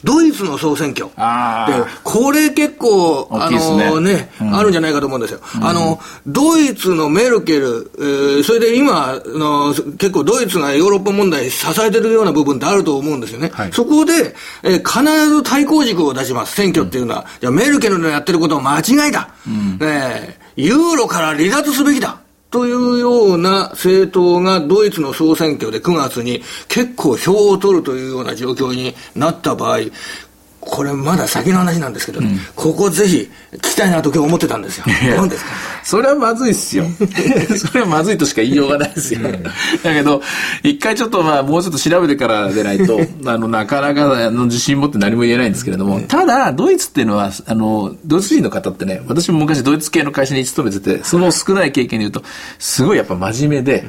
[0.05, 1.07] ドイツの総選挙。
[1.07, 1.13] で、
[2.03, 5.41] これ結構、あ大きいですねのね、あるんじゃないかと思うんですよ。
[5.61, 13.51] あの、ドイツのメルケル、えーそれで今あの、結構ドイツがヨーロッパ問題支えてるような部分ってあると思うんですよね。
[13.53, 17.27] はいそこで、えー必ず対抗軸を出します、選挙っていうのは。
[17.41, 19.29] じゃあメルケルのやってることは間違いだ。
[19.47, 22.19] ねえユーロから離脱すべきだ。
[23.40, 29.79] な政党がドイツの総選挙で9月に結構票を取るというような状況になった場合、
[30.61, 34.85] これまだ先の話なんですけどね、ここぜひ聞きたいなと今日思ってたんですよ。
[35.16, 35.51] どうですか？
[35.83, 36.85] それはまずいっすよ。
[37.57, 39.20] それはまずいとしか言いようがないですよ。
[39.83, 40.23] だけど、
[40.62, 52.23] 一回ちょっとまあ、もうちょっと調べてからでないと、 あの、なかなかあの自信持って何も言えないんですけれども、ただ、ドイツっていうのは、あの、ドイツ人の方ってね、私も昔ドイツ系の会社に勤めてて、その少ない経験で言うと、
[52.59, 53.85] すごいやっぱ真面目で、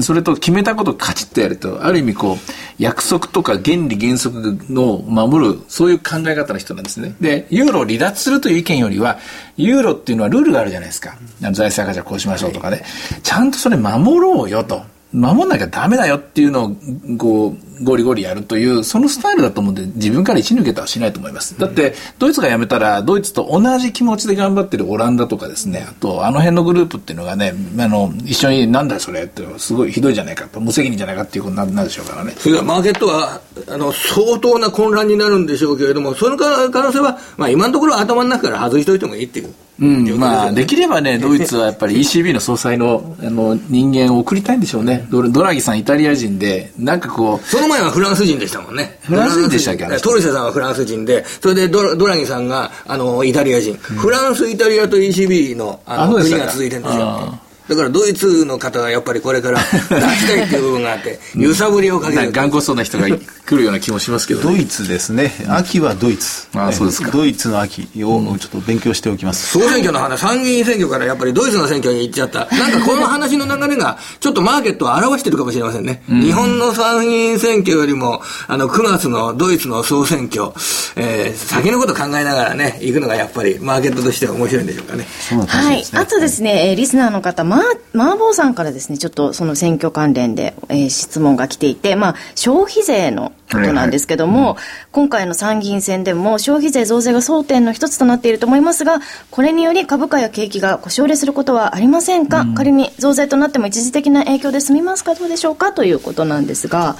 [0.00, 2.36] それと決めたことをカチッとやると、ある意味こう、
[2.78, 7.14] 約束とか原理原則の守る、そういう考え方の人なんですね。
[7.20, 9.18] で、ユーロを離脱するという意見よりは、
[9.56, 11.16] ユーロっていうのはルールがあるじゃないですか。
[11.42, 12.82] あの財政赤字はこうしましょうとかね。
[13.22, 14.82] ちゃんとそれ守ろうよと。
[15.12, 16.76] 守んなきゃダメだよっていうのを、
[17.16, 21.58] こう、ゴリゴリやるという、そのスタイルだと思うんで、自分から一抜けたはしないと思います。
[21.58, 32.34] だって、ドイツが辞めたら、ドイツと同じ気持ちで頑張ってるオランダとかですね、あと、あの辺のグループっていうのがね、あの、一緒に、なんだよそれって、すごいひどいじゃないかと、無責任じゃないかっていうことになるでしょうからね。
[32.38, 39.54] それマーケットはあの相当な混乱になるんでしょうけれども、その可能性は、まあ、今のところは頭の中から外しといてもいいっていう。
[39.80, 45.06] うん、まあ、できればね、ドイツはやっぱり ECB の総裁のあの人間を送りたいんでしょうね。
[45.10, 48.98] ドドラギさん、イタリア人で、なんかこう、そのの前はフランス人でしたもんね。
[49.02, 50.00] フランス人でしたっけ？
[50.00, 53.74] トリセさんはフランス人で、それでドドラギさんが、あの、イタリア人。
[53.74, 57.40] フランス、イタリアと ECB の、あの、国が続いてるんですよあ。
[57.68, 62.16] だからドイツの方はやっぱりこれから 出したいっていう部分があって、揺さぶりをかける。
[62.16, 64.56] なんか頑固そうな人が来るような気もしますけどね。
[64.56, 65.32] ドイツですね。
[65.48, 66.46] 秋はドイツ。
[66.54, 69.50] あそうですかドイツの秋をちょっと勉強しておきます。
[69.50, 72.46] 総選挙の話、参議院選挙からやっぱりドイツの選挙に行っちゃった。
[72.54, 76.02] なんかこの話の流れが、ちょっとマーケットを表してるかもしれませんね。
[76.08, 80.52] 日本の参議院選挙よりも、あの、9月のドイツの総選挙、
[80.96, 85.06] えー、先のこと考えながらね、行くのがやっぱりマーケットとしては面白いんでしょうかね。
[85.28, 86.00] そうな感じですね。
[86.00, 87.53] あとですね、えーリスナーの方、まあ、
[87.92, 94.56] マーボーさんからですね、ちょっとその選挙関連で、えー質問が来ていて、まあ、消費税のことなんですけども、
[94.92, 105.14] 今回の参議院選でも消費税増税が争点の一つとなっていると思いますが、これにより株価や景気が腰折れすることはありませんか、仮に増税となっても一時的な影響で済みますか？
[105.14, 105.72] どうでしょうか？
[105.72, 106.96] ということなんですが、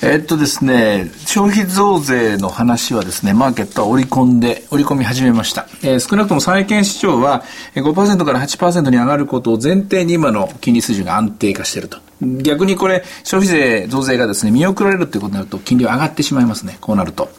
[0.00, 5.66] えっとですね、消費増税の話はですね、マーケットは織り込んで、織り込み始めました。
[5.82, 7.42] えー少なくとも債券市場は
[7.74, 12.07] 5%から8%に上がることを前提に今の金利水準が安定化していると。
[12.20, 16.78] 逆にこれ、消費税増税がですね、見送られるということになると、金利は上がってしまいますね。
[16.80, 17.30] こうなると。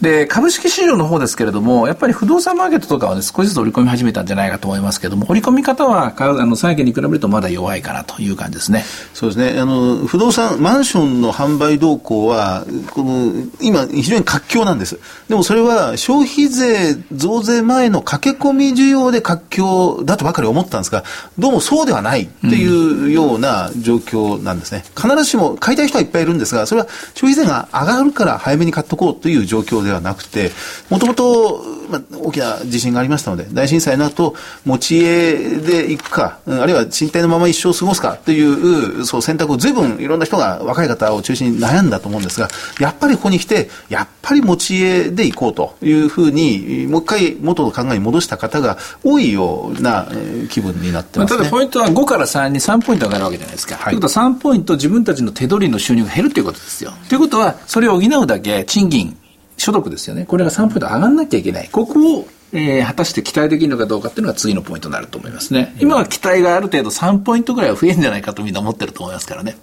[0.00, 8.84] で、株式市場の方ですけれども、やっぱり不動産マーケットとかはね、少しずつ織り込み始めたんじゃないかと思いますけども、織り込み方は、あの、債券に比べるとまだ弱いかなという感じですね。
[9.12, 9.60] そうですね。
[9.60, 14.98] あの、不動産、マンションの販売動向は、この、今、非常に活況なんです。
[15.28, 21.04] でもそれは、消費税増税前の駆け込み需要で活況だとばかり思ったんですが、
[21.38, 24.84] どうもそうではないっていうような状況なんですね。
[24.96, 30.50] 必ずしも買いたい人はいっぱいいるんですが、それは消費税が上がるから早めに買っとこうという状況ではなくて、
[30.90, 42.48] もともと、まあ、大きな地震がありましたので、大震災の後、持ち家で行くか、うんあるいは賃貸のまま一生過ごすかという、そう選択を随分いろんな人が若い方を中心に悩んだと思うんですが、
[42.80, 51.38] やっぱりここに来て、やっぱり持ち家で行こうというふうに、もう一回元の考えに戻した方が多いようなえー気分になってますね。
[51.38, 53.76] ただポイントは5から3に3ポイント上がるわけじゃないですか。
[53.76, 56.92] ということは3ポイント自分たちの手取りの収入が減るということですよ。
[57.08, 59.16] ということは、それを補うだけ賃金、
[59.62, 60.24] 所得ですよね。
[60.26, 61.68] これが3ポイント上がらなきゃいけない。
[61.70, 65.74] ここを、えー果たして期待できるのかどうかっていうのが次のポイントになると思いますね。
[65.80, 69.56] 今は期待がある程度3ポイントぐらいは増えるんじゃないかとみんな思ってると思いますからね。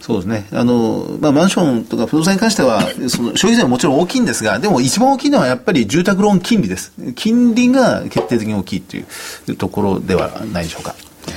[0.00, 0.46] そうですね。
[0.52, 6.92] あの、まあ、マンションとか不動産に関しては、 その消費税はもちろん大きいんですが、でも一番大きいのはやっぱり住宅ローン金利です。
[7.14, 9.04] 金利が決定的に大きいとい
[9.48, 10.94] うところではないでしょうか。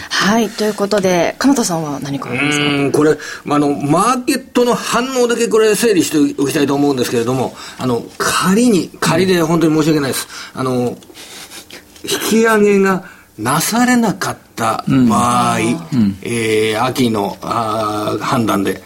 [0.09, 2.65] はい、ということで、鎌田さんは何かありますか？
[2.65, 10.27] うーん、これ、まああの、マーケットの反応だけこれ整理しておきたいと思うんですけれども、あの、仮に、仮で本当に申し訳ないです。
[10.53, 10.97] あの、
[12.03, 13.03] 引き上げが
[13.37, 15.59] なされなかった場合、
[16.21, 18.81] えー秋のあー判断で、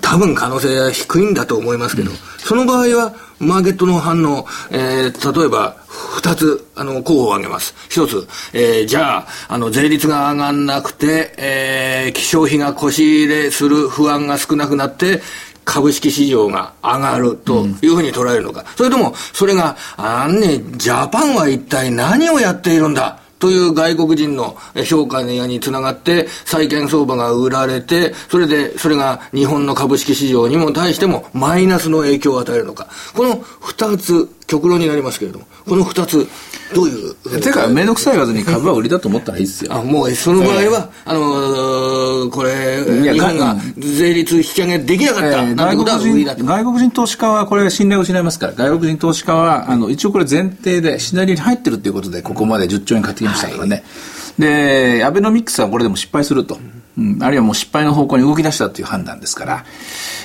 [0.00, 5.76] 多分可能性は低いんだと思いますけど、その場合は、マーケットの反応、えー例えば、
[6.16, 7.74] 二つ、あの、候補を挙げます。
[7.88, 15.22] 一つ、えーじゃあ、あの、税率が上がんなくて、えー消費が腰入れする不安が少なくなって、
[15.64, 18.64] 株式市場が上がるというふうに捉えるのか。
[18.76, 24.56] それとも、それが、あんね、ジャパンは一体何をやっているんだという外国人の
[24.88, 32.86] 評価につながって、債券相場が売られて、それで、それが日本の株式市場にも対してもマイナスの影響を与えるのか。
[33.16, 36.26] この二つ、極論になりますけれども、この二つ、
[36.74, 39.72] どういうてか、めんどくさいわずに株は売りだと思ったらいいですよ。
[39.74, 46.44] あ、もう、その場合は、あのーこれ、日本がが税率引き上げできなかった、えー外国人。
[46.44, 53.84] 外国人投資家はこれ信頼を失いますから、外国人投資家は、あの、一応これ前提でシナリオに入ってるっていうことで、ここまで10兆円買ってきましたからね。
[54.38, 56.58] で、アベノミクスはこれでも失敗すると。
[56.98, 59.64] うん、あるいはもう失敗の方向に動き出したという判断ですから、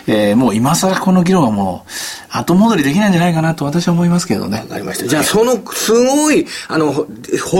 [0.07, 4.59] えーもう今更この議論はもう後戻りできないんじゃないかなと私は思いますけどね。
[4.59, 5.07] わかりました。
[5.07, 7.07] じゃあ、その、すごい、あの、ほ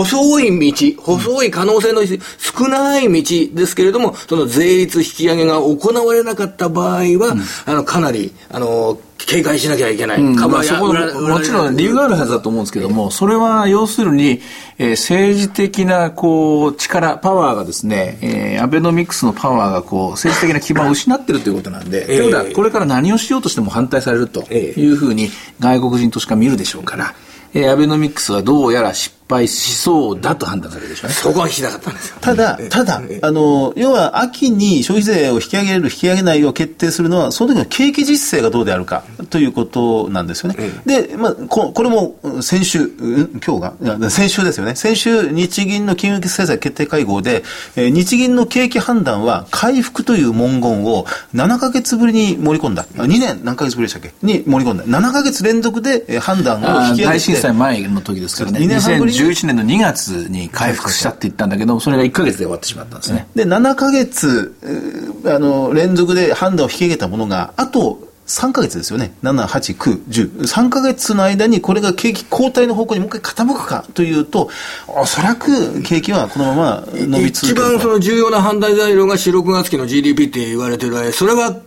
[0.04, 10.20] 細い道、細い可能性の少ない道ですけれども、その税率引き上げが行われなかった場合は、あの、かなり、あの、警戒しなきゃいけない。
[10.20, 10.92] うんそこ
[11.28, 14.40] もちろん理由があるはずだと思うんですけども、それは要するに、
[14.78, 27.14] えー政治的なこう力、パワーがですね、えーアベノミクスのパワーがこう政治的な基盤を失ってるということなんで、ということはこれから何をしようとしても反対されるというふうに外国人投資家見るでしょうから、
[27.54, 31.14] えーアベノミクスはどうやら失敗しそうだと判断されるでしょうね。
[31.14, 32.16] そこは聞きたかったんですよ。
[32.20, 40.56] ただ、ただ、あの、要は秋に消費税を引き上げる、引き上げないを決定するのは、その時の景気実勢がどうであるかということなんですよね。
[40.84, 44.74] で、まあ、ここれも先週、うん今日が、先週ですよね。
[44.76, 47.42] 先週、日銀の金融政策決定会合で、
[47.76, 52.86] えー日銀の景気判断は回復という文言を7ヶ月ぶりに盛り込んだ。
[52.98, 54.12] あ2年何ヶ月ぶりでしたっけ？
[54.26, 54.84] に盛り込んだ。
[54.84, 57.04] 7ヶ月連続でえー判断を引き上げて。
[57.16, 58.60] 大震災前の時ですからね。
[58.60, 63.26] 二年半ぶりに2011年の2月に回復したって言ったんだけど、それが1ヶ月で終わってしまったんですね。
[63.34, 69.14] で、7ヶ月、えーあの、連続で判断を引き上げたものが、あと3ヶ月ですよね。
[69.22, 70.38] 7、8、9、10。
[70.42, 74.50] 3ヶ月の間にこれが景気後退の方向にもう一回傾くかというと、
[74.88, 77.62] おそらく景気はこのまま伸び続一けると。
[77.62, 81.60] 番その重要な判断材料が4、6月期の GDP って言われてるそれはか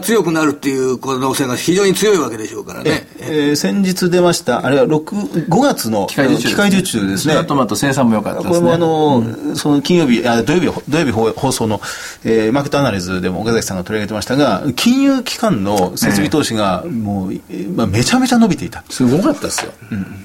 [0.00, 3.08] 強くなるっていう可能性が非常に強いわけでしょうからね。
[3.20, 7.34] えー先日出ました、あれは6、5月の機械受注ですね機械受注ですね。
[7.34, 8.58] あとまた生産も良かったですね。
[8.58, 11.80] これもあの、その金曜日、あ土曜日、土曜日放放送の、
[12.24, 18.84] えーマーケットアナリズでも岡崎さんが取り上げてましたが、金融機関の設備投資がもう、えーまあ、めちゃめちゃ伸びていた。
[18.90, 19.72] すごかったですよ。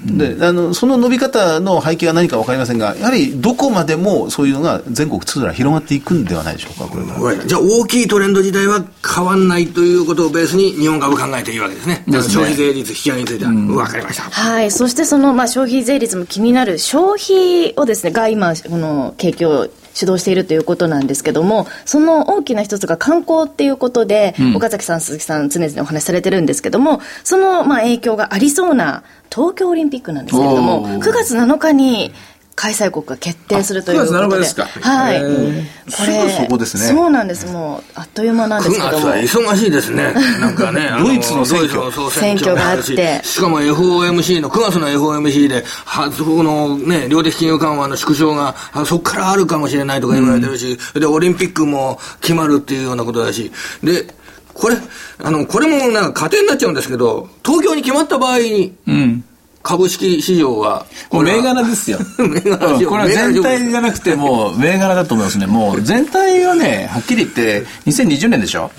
[0.06, 8.84] であのその伸び方の背景が何か分かりませんが、やはりどこまでもそういうのが全国津々広がっていくんではないでしょうか、これじゃあ大きいトレンド自体は
[9.14, 12.04] 変わんないということをベースに日本株考えていいわけですね。
[12.06, 13.52] ですね消費税率引き上げについては。
[13.76, 14.22] わかりました。
[14.22, 14.70] はい。
[14.70, 32.12] そしてその、まあ、消費税率も気になる消費をですね、が今、この景気を主導しているということなんですけども、その大きな一つが観光っていうことで、岡崎さん、鈴木さん、常々お話しされてるんですけども、その、まあ、影響がありそうな東京オリンピックなんですけれども、おー9月7日に、
[32.54, 34.18] 開催国が決定するということで。
[34.18, 35.20] あ9月7日ですかはい。
[35.20, 37.46] これ、すぐそこですねそうなんです。
[37.46, 39.12] もう、あっという間なんです9けども。
[39.12, 40.12] 月は忙しいですね。
[40.40, 53.50] なんかね、ドイツの選挙選挙があってしかも FOMC の、9月の FOMC で、は、そこのね、量的金融緩和の縮小が、あそこからあるかもしれないとか言われてるし、で、オリンピックも決まるっていうようなことだし、
[53.82, 54.06] で、
[54.54, 54.76] これ、
[55.22, 59.24] あの、これもなんか過程になっちゃうんですけど、東京に決まった場合に、うん。
[59.62, 61.98] 株式市場は、これ銘柄ですよ。
[62.18, 65.46] 銘柄うんこれは全体じゃなくてもう銘柄だと思いますね。
[65.46, 68.70] もう全体はね、はっきり言って2020年でしょ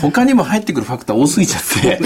[0.00, 1.98] 他にも入ってくるファクター多すぎちゃって、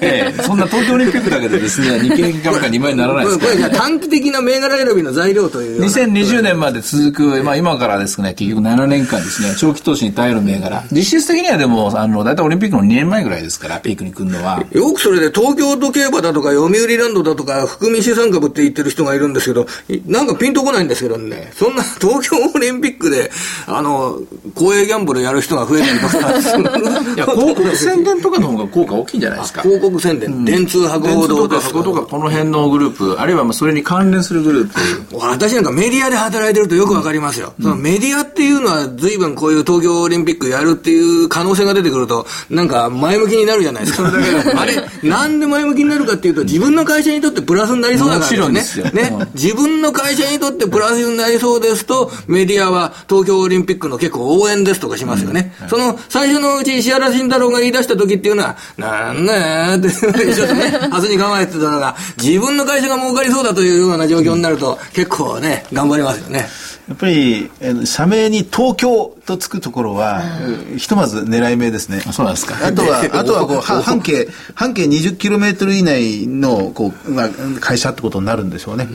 [0.00, 5.86] ええそんな東京オリンピックだけでですね、日経平均株価2万円にならないですからこれじゃあ短期的な銘柄選びの材料というような。
[5.86, 10.84] 2020年まで続く、まあ今からですね、結局7年間ですね、長期投資に耐える銘柄。
[10.92, 14.62] 実質的にはでも、あの、大体オリンピックの2年前ぐらいですから、ピークに来るのは。
[14.70, 23.30] よくそれで東京都競馬だとか読売ランドだとか含み資産株って言ってる人がいるんですけど、いなんかピンとこないんですけどね、そんな 東京オリンピックで、
[23.66, 24.20] あの、
[24.54, 26.18] 公営ギャンブルやる人が増えたりとか、
[27.16, 29.62] いや、広告宣伝とかの方が効果大きいんじゃないですか。
[29.62, 34.80] 広告宣伝、電通博報堂とか、そことか、この辺のグループ、あるいはまあそれに関連するグループ。
[35.18, 37.52] 私なんかメディアで働いてるとよくわかりますよ。
[37.60, 44.12] そのメディアっていうのは随分こういう東京オリンピックやるっていう可能性が出てくると、なんか前向きになるじゃないですか。
[44.56, 48.62] あれ、なんで前向きになるかっていうと、自分の会社にとってプラスになりそうだからね。
[48.92, 49.26] ね。
[49.34, 55.54] 自分の会社にとってプラスになりそうですと、メディアは東京オリンピックの結構応援ですとかしますよね。
[55.68, 66.48] その最初のうち石原慎太郎が言い出した時っていうのは、なんだーって、ちょっとね、 明日に構えてたのが、自分の会社が儲かりそうだというような状況になると、結構ね、頑張りますよね。
[66.88, 72.00] やっぱり、えー社名に東京とつくところは、えーひとまず狙い目ですね。
[72.00, 72.54] そうなんですか。
[72.66, 77.28] あとは、あとはこう、は半径、半径20キロメートル以内の、こう、まあ、
[77.60, 78.88] 会社ってことになるんでしょうね。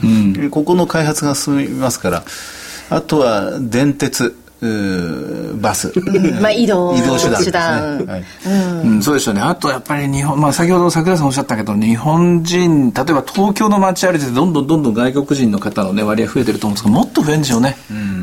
[0.50, 2.24] ここの開発が進みますから、
[2.90, 5.92] あとは、電鉄、バス。
[6.40, 7.98] まあ移動移動手段
[8.84, 9.40] うん、そうですよね。
[9.40, 17.76] あとやっぱり日本、まあ先ほど桜井さんおっしゃったけど、日本人、例えば東京の街歩いててどんどんどんどん外国人の方のね、割合増えてると思うんですけど、もっと増えるんでしょうね。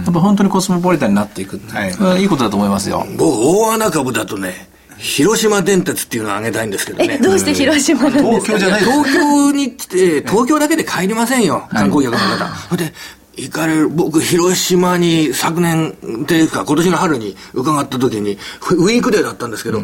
[0.05, 1.59] やっぱ本当にコスモポリタンになっていく。
[1.69, 3.05] はいいいことだと思いますよ。
[3.17, 4.67] 僕、大穴株だとね、
[4.97, 7.23] 広島電鉄っていうのを挙げたいんですけどねえ、。
[7.23, 8.29] どうして広島なんですか？
[8.31, 12.55] 東京じゃないです東京に来て、東京だけで帰りませんよ、観光客の方。
[12.69, 12.93] それで、
[13.38, 15.91] 行かれる、僕、広島に昨年
[16.23, 18.38] っていうか、今年の春に伺った時に、
[18.71, 19.81] ウィークデーだったんですけど、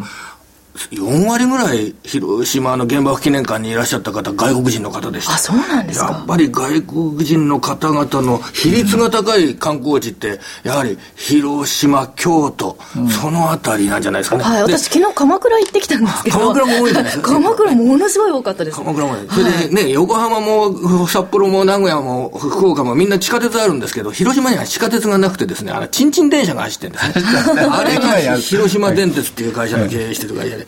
[0.91, 5.33] 4割ぐらい広島の原爆記念館にいらっしゃった方、外国人の方でした。
[5.33, 12.77] あそうなんですかやっぱり外国人の方々の比率が高い観光地って、やはり広島、京都、
[13.21, 14.43] そのあたりなんじゃないですかね。
[14.43, 16.39] はい、で私昨日鎌倉行ってきたんですけど。
[16.39, 18.77] 鎌倉も多いんじゃないですか鎌倉ものすごい多かったです。
[18.77, 27.61] 鎌倉もね、それでね、横浜も札幌も名古屋も福岡もみんな地下鉄あるんですけど、広島には地下鉄がなくてですね、あの、チンチン電車が走ってるんですね。
[27.69, 30.60] あれが広島電鉄っていう会社が経営してる会社で。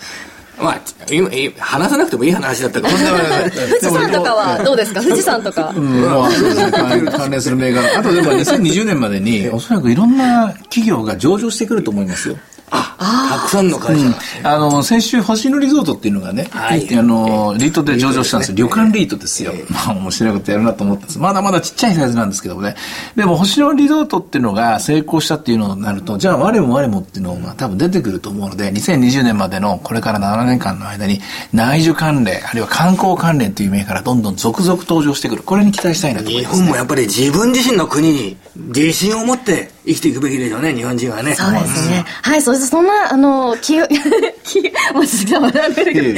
[0.62, 0.82] まあ、
[1.12, 3.18] 今、今話さなくてもいい話だったかもしれな
[3.48, 3.52] い。
[3.52, 5.02] 富士山とかはどうですか？
[5.02, 5.74] 富士山とか。
[5.76, 6.72] うん、まあ、そうですね。
[6.72, 8.00] 関関連する銘柄。
[8.00, 12.38] あとでも 2020年までに、おそらくいろんな企業が上場してくると思いますよ。
[12.70, 14.10] たくさんの会社
[14.42, 14.56] が。
[14.56, 18.56] あの、先週、星野リゾートっていうのがね、はいあの、リートで上場したんですよ。
[18.56, 19.54] 旅館リートですよ。
[19.70, 21.20] まあ、面白いことやるなと思ったんです。
[21.20, 22.76] まだまだちっちゃいサイズなんですけどもね。
[23.16, 31.20] でも、星野リゾートっていうのが成功したっていうのになると、じゃあ、我も我もっていうのが多分出てくると思うので、2020年までのこれから7年間の間に、
[31.54, 35.44] 内需関連、あるいは観光関連という銘柄どんどん続々登場してくる。
[35.44, 36.62] これに期待したいなと思い日ます、ね。
[36.64, 41.36] 本もやっぱり自分自身の国に自信を持って生きていくべきでしょうね、日本人はね。
[41.36, 42.06] そうですね。
[42.22, 43.88] はい、そしてそんな、あの、企業、
[44.44, 46.02] 企業、もう鈴木さん笑ってるけ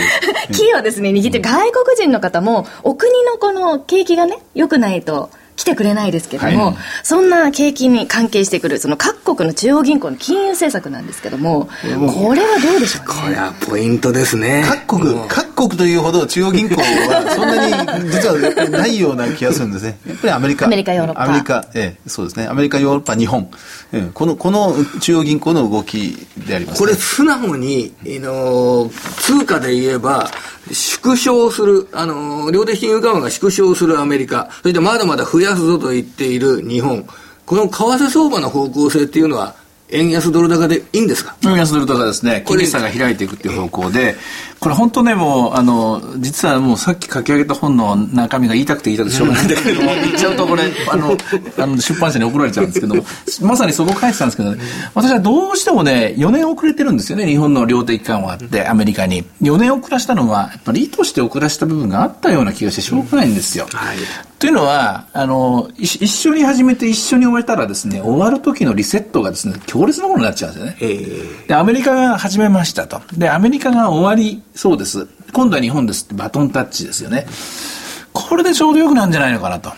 [0.85, 13.21] ですね、握ってる外国人の方も、お国のこの景気がね、良くないと、来てくれないですけども、はいそんな景気に関係してくる、その各国の中央銀行の金融政策なんですけども、これはどうでしょうね。
[13.23, 14.63] これはポイントですね。
[14.67, 19.97] 各国もう、各国というほど中央銀行はそんなに実はないような気がするんですね。
[20.05, 20.65] やっぱりアメリカ。
[20.65, 22.47] アメリカヨーロッパアメリカ、ええ、そうですね。
[22.47, 23.47] アメリカ、ヨーロッパ、日本。
[23.93, 26.85] ええ、この、この中央銀行の動きであります、ね。
[26.85, 28.91] これ素直に、あの
[29.21, 30.29] 通貨で言えば、
[30.71, 37.05] 縮小する、あの量的金融緩和が縮小するアメリカ、そしてまだまだ増やすぞと言っている日本、
[37.45, 39.55] この為替相場の方向性っていうのは、
[39.89, 41.35] 円安ドル高でいいんですか？
[41.45, 44.15] 円安ドル高ですね、これ金利差が開いていくっていう方向で、
[44.65, 51.15] これ本当ね、もう、あの、実はもうさっき書き上げた本の中身が言いたくて言いたくてしょうがないんだけれども、言っちゃうとこれ、あの、
[51.59, 53.03] あの出版社に怒られちゃうんですけども、
[53.43, 54.63] まさにそこ書いてたんですけどね、
[54.95, 59.23] 私はどうしてもね、4年遅れてるんですよね、日本の量的緩和って、アメリカに。
[59.43, 63.67] 4年遅らしたのは、やっぱり意図して遅らした部分があったような気がしてしょうがないんですよ。
[63.71, 63.97] はい
[64.45, 70.77] というのは、あの、一一緒に始めて一緒に終えたらですね、終わる時のリセットがですね、強烈なものになっちゃうんですよね。
[70.81, 73.01] えで、アメリカが始めましたと。
[73.17, 75.07] で、アメリカが終わりそうです。
[75.33, 77.27] 今度は日本ですってバトンタッチですよね。
[78.13, 79.71] これでちょうどよくなんじゃないのかなと。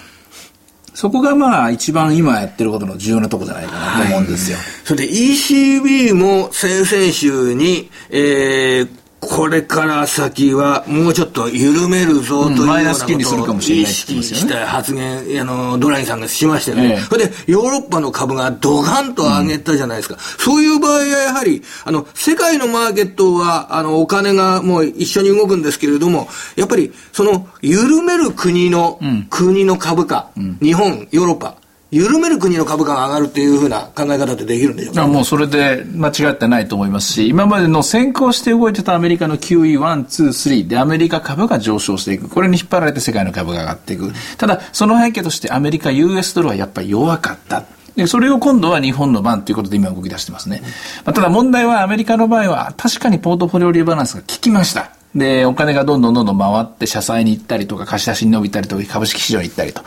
[0.93, 4.57] そこがまあ一番今やってることの重要なとこじゃないかなと思うんですよ。
[4.83, 16.93] それで ECB も先々週に、えーこれから先はもうちょっと緩めるぞというようなことを意識した発言、あの、ドラギさんがしましてね。
[16.93, 20.17] ええそれで、ヨーロッパの株がドカンと上げたじゃないですか。
[20.19, 28.99] そういう場合はやはり、あの、世界のマーケットは、あの、お金がもう一緒に動くんですけれども、やっぱり、その、緩める国の、
[29.31, 30.29] 国の株価、
[30.61, 31.55] 日本、ヨーロッパ、
[31.89, 35.03] 緩める国の株価が上がるっていうふうな考え方ってできるんでしょうか？
[35.03, 42.27] あもうそれで間違ってないと思いますし、今までの先行して動いてたアメリカの QE1、2、3でアメリカ株が上昇していく。
[42.27, 44.11] これに引っ張られて世界の株が上がっていく。
[44.37, 47.63] ただ、その背景としてアメリカ、US ドルはやっぱり弱かった。
[47.95, 50.61] で、それを今度は日本の番ということで今動き出してますね。
[51.05, 54.91] まあ、ただ問題はアメリカの場合は確かにポートフォリオリバランスが効きました。
[55.15, 59.81] で、お金がどんどんどんどん回って社債に行ったりとか貸し出しに伸びたりとか株式市場に行ったりと。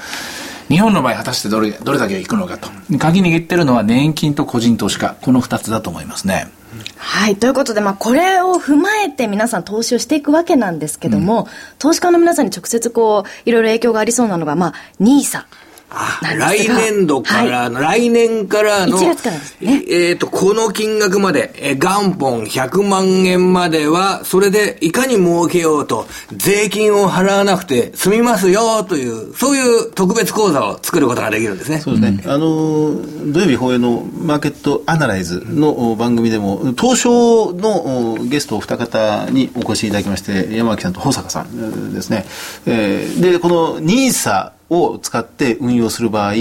[0.70, 2.68] 日本の場合果たしてどれどれだけ行くのかと。
[2.96, 5.16] 鍵握ってるのは年金と個人投資家。
[5.20, 6.48] この二つだと思いますね。
[6.96, 7.34] はい。
[7.34, 11.48] ということで、まあ、これを踏まえて皆さん投資をしていくわけなんですけども、
[11.80, 15.42] 投資家の皆さんに直接こう、いろいろ影響がありそうなのが、まあ、NISA。
[15.90, 16.74] 来が。
[16.76, 19.84] 年度からの、来年からの、1月からですね。
[19.88, 31.78] えっ、と、この金額まで、えー元本100万円までは、それでいかに儲けようと、税金を払わなくて済みますよという、そういう特別講座を作ることができるんですね。
[31.78, 32.94] そうですね、あの
[33.32, 42.26] 土曜日放映のマーケットアナライズのお番組でも、東証のおゲストお二方にお越しいただきまして、山脇さんと保坂さんえーですね、
[42.66, 46.34] えーで、この NISA を使って運用する場合、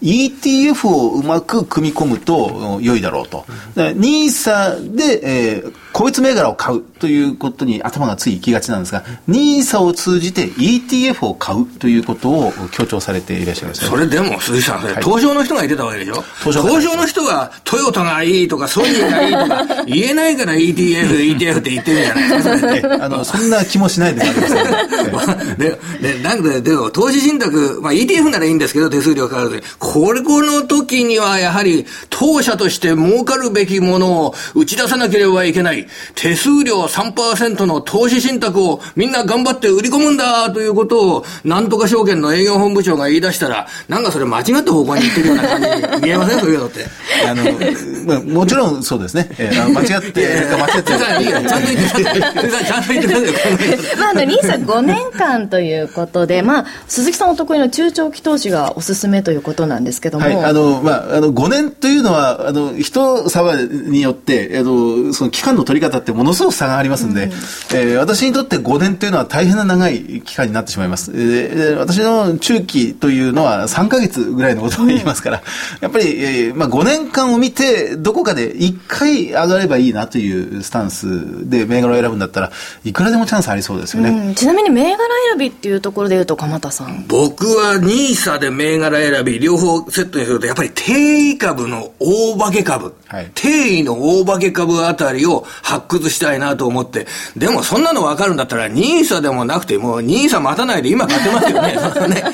[0.00, 3.44] ETF をうまく組み込むとお良いだろうと。
[3.74, 13.88] NISA で、えー個別銘柄を買うということに頭がつい行きがちなんですが、NISA を通じて ETF を買うということを強調されていらっしゃいますね。
[13.88, 16.22] それでも、鈴木さん、それ、東証の人が言ってたわけでしょ？
[16.40, 24.40] 東証東証の人が、トヨタがいいとか、ソニーがいいとか、言えないから ETF、ETF って言ってるじゃないですか、そあの、そんな気もしないでもあり
[25.12, 25.54] ませんね。
[26.00, 35.81] で、で、なんで、でも、投資信託、まあ ETF ならいいんですけど、手数料かかるときこれ、この時にはやはり、当社として儲かるべきものを打ち出さなければいけない。
[36.14, 46.40] 手数料3%の投資信託をみんな頑張って売り込むんだということを、なんとか証券の営業本部長が言い出したら、なんかそれ間違った方向に行ってるような感じに見えません？
[46.40, 46.86] そういうのって。
[47.26, 47.44] あの、
[48.06, 49.28] まあ、もちろんそうですね。
[49.38, 52.64] えー間違って、間違って鈴木さん、いいちゃんと言ってください。
[52.66, 53.96] ちゃんと言ってください。
[53.96, 60.26] まあ、あの、NISA5 年間ということで、まあ、鈴木さんお得意の中長期投資がおすすめということなんですけども。
[60.26, 67.30] はい、あの、まあ、あの、5年というのは、あの、人様によって、あの、その期間の取り方ってものすごく差があありますんで、
[67.72, 71.12] えー私にとって5年というのは大変な長い期間になってしまいます。
[71.14, 75.42] えー私の中期というのは3ヶ月ぐらいのことを言いますから、
[75.80, 82.52] やっぱり、えーまあ、5年間を見て、どこかで1回上がればいいなというスタンスで銘柄を選ぶんだったら
[82.84, 84.10] いくらでもチャンスありそうですよね。
[84.10, 84.34] うん。
[84.34, 84.98] ちなみに銘柄
[85.30, 87.06] 選びっていうところで言うと鎌田さん。
[87.08, 93.30] 僕は NISA で銘柄選び、両方セットにすると、やっぱり定位株の大化け株、はい。
[93.34, 97.06] 定位の大化け株あたりを発掘したいなと思って、
[97.36, 101.72] でもそんなの分かるんだったら、NISA でもなくて、もう NISA 待たないで今買ってますよね。
[102.14, 102.24] ね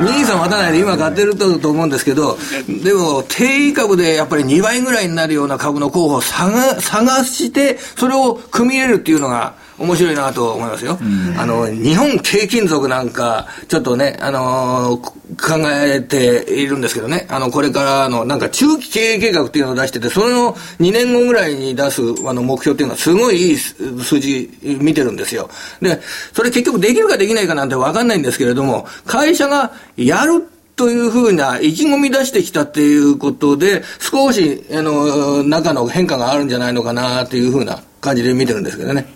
[0.00, 2.36] NISA 待たないで今買ってるとと思うんですけど、
[2.68, 10.98] でも定位株でやっぱり2倍ぐらいになるような株の候補を探探して、それを組み入れるっていうのが、面白いなと思いますよ。
[11.38, 25.48] あの、日本軽金属なんか、ちょっとね、あのー考えているんですけどね、あの、これからの、なんか中期経営計画っていうのを出してて、それの2年後ぐらいに出す、あの、目標っていうのはすごいいい数字見てるんですよ。
[25.80, 26.00] で、
[26.32, 39.06] それ結局できるかできないかなんてわかんないんですけれども、会社がやるというふうな意気込み出してきたっていうことで、少し、あの、中の変化があるんじゃないのかなっていうふうな感じで見てるんですけどね。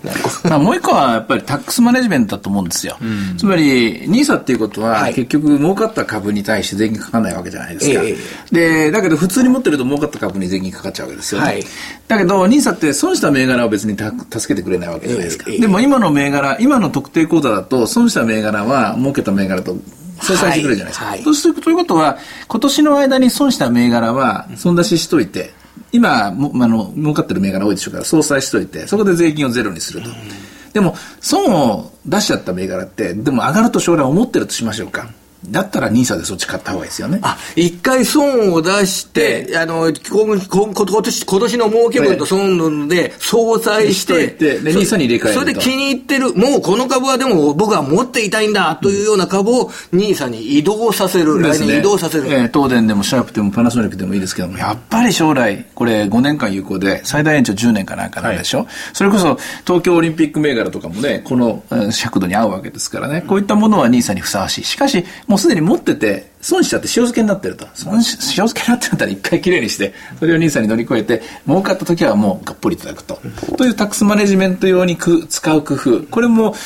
[0.44, 2.96] まあ、もう一個はやっぱりタックスマネジメントだと思うんですよ。
[3.38, 8.02] つまり、NISA っていうことは、はい結局儲かった株に対して税金かかんないわけじゃないですか。
[8.02, 8.16] え
[8.52, 11.46] で、だけど普通に持ってると儲かった株に税金かかっちゃうわけですよね。
[11.46, 11.64] はい
[12.08, 15.44] だけど、NISA って損した銘柄を別にた助けてくれないわけじゃないですか。
[15.48, 19.76] ええでも今の銘柄、今の特定口座だと、損した銘柄は儲けた銘柄と
[20.20, 21.04] 相殺してくれるじゃないですか。
[21.06, 22.18] はいはいそうするということは、
[22.48, 25.52] 今年の間に損した銘柄は損出ししといて、
[25.92, 30.10] 今も、あの、儲かってる銘柄多いでしょうから、相殺しといて、そこで税金をゼロにすると。
[30.72, 35.08] でも、損を出しちゃった銘柄って、でも上がると将来思ってるとしましょうか。
[35.48, 37.18] だったら NISA でそっち買った方がいいですよね。
[37.22, 45.40] あ、一回損を出して、あの、今年、今年の儲け分と損分で相殺して、でそ NISA に入れ替えると。
[45.40, 52.24] それで気に入ってる、もうこの株はでも僕は持っていたいんだというような株を NISA に移動させる、来年移動させる。
[52.28, 64.64] えー東電でもシャープでもパナソニックでもいいですけども、やっぱり将来、これ5年間有効で、最大延長10年かなんかなんでしょ、それこそ東京オリンピック銘柄とかもね、このえー尺度に合うわけですからね、こういったものは NISA にふさわしい。
[64.64, 67.64] しかし、もうすでに持ってて、損しちゃって塩漬けになってると。
[67.74, 73.20] 損し塩漬けになってるんだったら一回きれいにして、それを NISA に乗り越えて、儲かった時はもうがっぽりいただくと。
[73.56, 76.02] というタックスマネジメント用にく使う工夫。
[76.02, 76.56] これも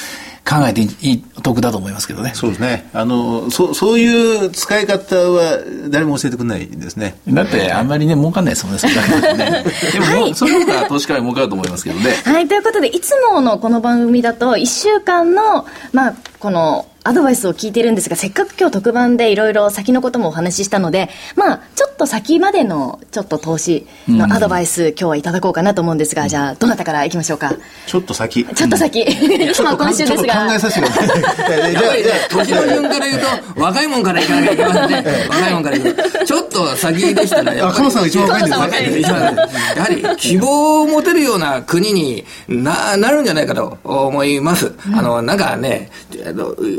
[0.45, 2.33] 考えていい、お得だと思いますけどね。
[2.35, 2.89] そうですね。
[2.93, 5.59] あの、そそういう使い方は
[5.89, 7.19] 誰も教えてくれないですね。
[7.29, 9.65] だって、あんまりね、儲かんないですもんね、それだけだとね。
[9.93, 12.15] でももう、その方が投資家は儲かると思いますけどね。
[12.25, 27.55] はい、ということで、いつものこの番組だと、1週間の、まあ、この、アドバイスを聞いてるんですが、せっかく今日特番でいろいろ先のこともお話ししたので、まあ、ちょっと先までの、ちょっと投資のアドバイス、今日はいただこうかなと思うんですが、じゃあ、どなたからいきましょうか？
[27.87, 28.45] ちょっと先。
[28.45, 30.59] ちょっと先、今今週ですちょっと考がえ。
[30.59, 31.09] させてください。
[31.09, 33.21] じゃあ、じゃあ、じゃあ年の順から言う
[33.55, 35.27] と、若いもんからいかなきゃいけませんね。
[35.31, 36.25] 若いもんから言うと。
[36.27, 44.75] ちょっと先でしたら、やっぱりさんが一番若いんですやはり、希望を持てるような国にな、なるんじゃないかと思います。
[44.95, 45.91] あの、なんかね、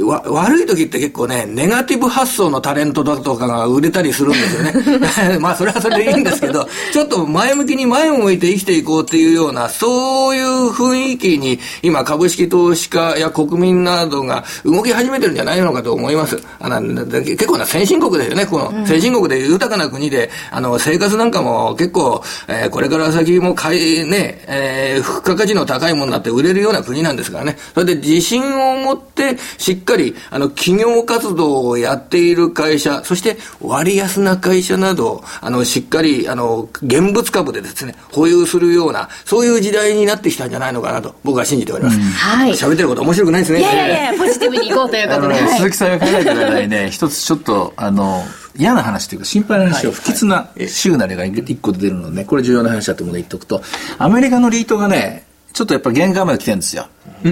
[0.05, 5.39] わ悪い時って結構ね、ネガティブ発想のタレントだとかが売れたりするんですよね。
[5.39, 16.41] まあ、それはそれでいいんですけど、ちょっと前向きに前を向いて生きていこうっていうような、そういう雰囲気に、今、株式投資家や国民などが動き始めてるんじゃないのかと思います。
[16.59, 27.57] あのだ結構な先進国ですよね、この、先進国で豊かな国で、あの、生活なんかも結構、えーこれから先も買い、ね、えー付加価値の高いものになって売れるような国なんですからね。
[27.73, 41.99] それで自信を持って、しっかり、あの、企業活動をやっている会社、そして割安な会社など、あの、しっかり、あの、現物株でですね、保有するような、そういう時代になってきたんじゃないのかなと、僕は信じております。
[41.99, 42.51] はい。
[42.51, 43.59] 喋ってること面白くないですね。
[43.59, 45.33] いやいやいや、ポジティブにいこうということで。
[45.33, 48.23] はい鈴木さんが考えてる間にね、 一つちょっと、あの、
[48.57, 53.61] 嫌な話というか心配な話を不吉なシグナルが一個出るのでね、これ重要な話だと思うので言っておくと、
[53.97, 56.87] アメリカのリートがね、ちょっとやっぱ限界まで来てるんですよ。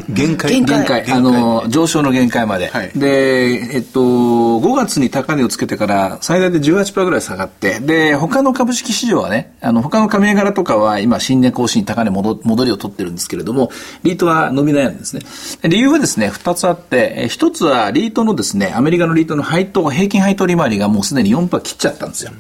[0.10, 0.62] 限界。
[0.62, 2.68] 限界あの、上昇の限界まで。
[2.68, 13.72] はいで、えっと、5月に高値をつけてから最大で18%ぐらい下がって、で、他の株式市場はね、あの、他の加盟柄とかは今、新年更新高値戻戻りを取ってるんですけれども、
[14.04, 15.22] リートは伸び悩んでですね。
[15.62, 22.32] で理由はですね、2つあって、え1つはリートのですね、アメリカのリートの配当、平均配当利回りがもうすでに4%切っちゃったんですよ。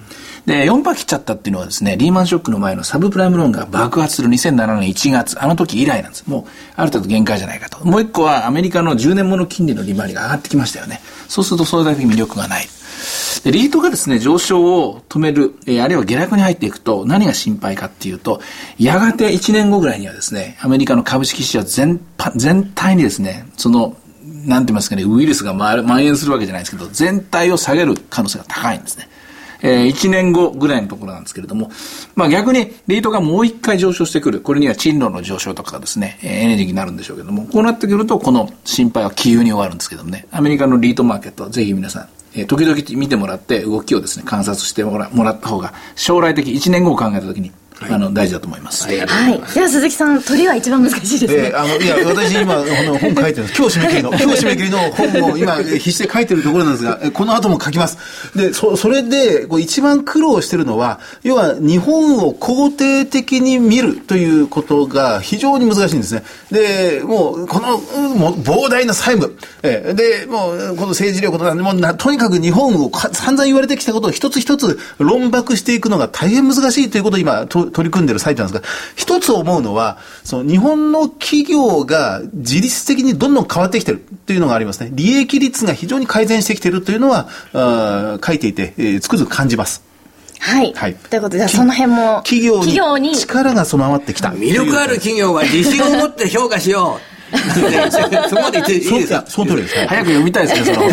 [0.45, 6.25] で、4%切っちゃったっていうのはですね、リーマンショックの前のサブプライムローンが爆発する2007年1月、あの時以来なんです。
[6.27, 7.85] もう、ある程度限界じゃないかと。
[7.85, 11.01] もう一個はアメリカの10年物金利の利回りが上がってきましたよね。
[11.27, 12.65] そうするとそれだけ魅力がない。
[13.43, 18.41] で、リートがですね、上昇を止める、えー、あるいは下落に入っていくと、何が心配かっていうと、
[18.79, 21.99] やがて1年後ぐらいにはですね、アメリカの株式市場全
[22.35, 23.97] 全体にですね、その、
[24.45, 29.09] なんて言いますかね、ウイルスが蔓延するわけじゃないですけど、全体を下げる可能性が高いんですね。
[29.63, 31.71] えー、1年後ぐらいのところなんですけれども、
[32.15, 34.41] まあ逆にリートがもう一回上昇してくる。
[34.41, 47.51] これには賃料の上昇とかですね、エネルギーになるんでしょうけども、こうなってくると、この心配は気有に終わるんですけどもね、アメリカのリートマーケット、ぜひ皆さん、えー、時々見てもらって、動きをですね、観察してもらもらった方が、将来的1年後を考えた時に、
[47.89, 48.85] あの大事だと思います。
[48.87, 48.97] はい。
[49.53, 51.49] では鈴木さん、鳥は一番難しいですね。
[51.49, 53.47] えー、あのいや私今この本書いてる。
[53.57, 57.97] 今日締め切りの今日締め切りの本を今必死で書いてるところなんですが、この後も書きます。
[58.35, 66.23] でそそれでこう一番苦労してるのは要は日本を肯定的に見るということが非常に難しいんですね。
[66.51, 67.77] でもうこの
[68.15, 84.91] もう膨大な債務、えー、でもうこの政治力とかもうなとにかく日本を散々言われてきたことを一つ一つ論駁していくのが大変難しいということを今と取り組んでる最中なんですが、一つ思うのは、その日本の企業が自律的にどんどん変わってきてるっていうのがありますね。
[84.93, 89.83] 利益率が非常に改善してきてるというのは、あ書いていて、えー、つくづく感じます。
[90.39, 90.73] はい。
[90.73, 90.95] はい。
[90.95, 94.29] ということで、その辺も、企業に力が備わってきた。
[94.29, 97.12] 魅力ある企業は自信を持って評価しよう。
[98.29, 99.23] そこまで言っていいですか？
[99.27, 99.87] その通りです。
[99.87, 100.89] 早く読みたいですね、その。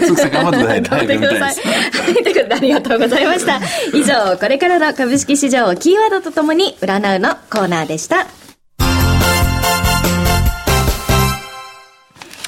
[0.00, 0.84] 鈴木さん頑張 ってください。
[0.84, 1.62] 早く読みたいです。
[2.06, 3.60] ということで、ありがとうございました。
[3.94, 8.26] 以上、これからの株式市場をキーワードとともに占うのコーナーでした。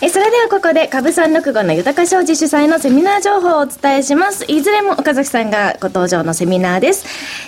[0.01, 4.44] えそれではここで株三六五の豊か商事主催のセミナー情報をお伝えします。
[4.46, 7.05] いずれも岡崎さんがご登場のセミナーです、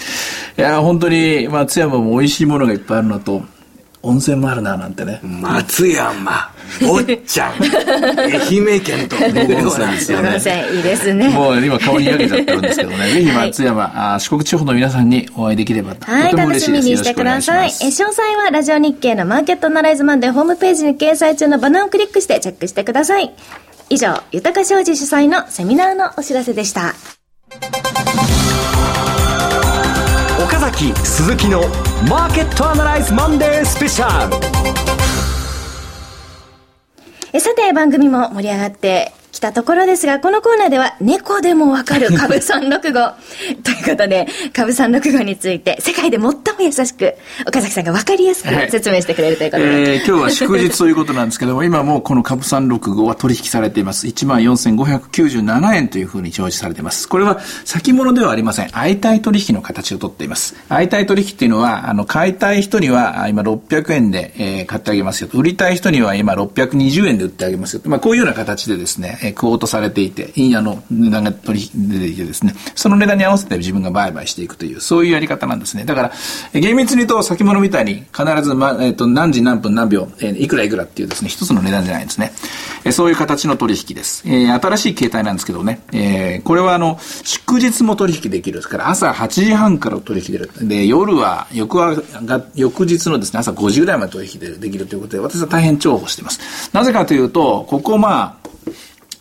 [0.59, 3.45] いや、本当に、松山も美味しいものがいっぱいあるのと、
[4.03, 5.21] 温泉もあるななんてね。
[5.23, 6.51] 松山
[6.89, 9.17] おっちゃん愛媛県と。
[9.17, 11.29] 温泉ですよね温泉いいですね。
[11.29, 13.11] もう今顔に焼けちゃってるんですけどね。
[13.13, 16.85] ぜひ松山、はい、あ四国地方の皆さんにお会いできればと、はい、とても嬉しいです。
[16.85, 17.69] 楽しみにしてください。
[17.69, 23.33] え詳細はラジオ日経のマーケットアナライズマンデーホームページに掲載中のバナーをクリックしてチェックしてください。
[23.89, 26.95] 以上豊か商事主催のセミナーのお知らせでした。
[27.53, 28.41] 岡
[30.63, 31.63] 崎鈴木の
[32.09, 34.35] マーケットアナライズマンデースペシャル。
[37.41, 42.93] さて番組も盛り上がって来たところですが、このコーナーでは猫でもわかる 株365
[43.62, 47.14] ということで、株365について世界で最も優しく、
[47.47, 49.68] 岡崎さんがわかりやすく説明してくれるということで。
[49.70, 54.07] はい、えー、今日は祝日ということなんですけども、 今もうこの株365は取引されています。
[54.07, 57.09] 14,597円というふうに表示されています。
[57.09, 58.68] これは先物ではありません。
[58.68, 60.57] 相対取引の形をとっています。
[60.68, 65.39] 相対取引っていうのは、あの、買いたい人には今600円で、えー、買ってあげますよと。
[65.39, 67.89] 売りたい人には今620円で売ってあげますよと。
[67.89, 75.85] まあこういうような形でですね、えクオートされていて、いいあの、値段が取引出ていてですね、その値段に合わせて自分が売買していくという、そういうやり方なんですね。
[75.85, 76.12] だから、
[76.53, 82.33] え厳密に言うと先物みたいに必ず、ま、えっ、と、何時何分何秒、えーいくらいくらっていうですね、一つの値段じゃないんですね。
[82.85, 84.23] えーそういう形の取引です。
[84.27, 90.68] えー新しい形態なんですけどね、えーこれはあの、祝日も取引できるですから、朝8時半から取引できる。
[90.68, 91.95] で、夜は、翌が、
[92.55, 96.70] 翌日のですね、朝5時ぐらいまで取引でできるということで、私は大変重宝しています。
[96.73, 98.41] なぜかというと、ここまあ、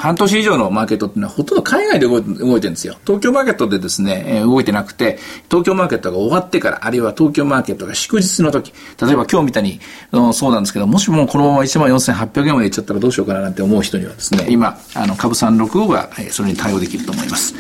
[0.02, 2.95] 半年以上のマーケットっていうのはほとんど海外で動いてるんですよ。
[3.06, 9.80] 東京マーケットでですね、えー動いてなくて、東京マーケットが終わってから、あるいは東京マーケットが祝日の時、例えば今日みたいに、
[10.12, 17.54] うんそうなんですけど、もしもこのまま14,800円までいっちゃったらどうしようかななんて思う人にはですね、今、あの、株365が、えーそれに対応できると思います。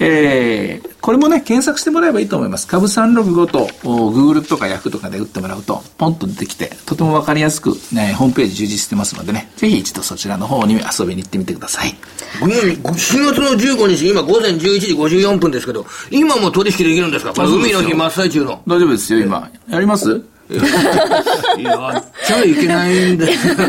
[0.00, 2.66] えーこれもね、検索してもらえばいいと思います。
[2.66, 11.94] 株365と、お Google とか Yahoo とかで打ってもらうと、ポンと出てきて、とてもわかりやすく、ね、ホームページ充実してますのでね、ぜひ一度そちらの方に遊びに行ってみてください。
[12.40, 17.32] もう4月の15日、今午前11時54分ですけど、今も取引できるんですか？
[17.32, 18.62] これ海の日真っ最中の。
[18.66, 19.50] 大丈夫ですよ、今。
[19.70, 20.22] やります？
[21.62, 23.62] やっちゃいけないんですよね。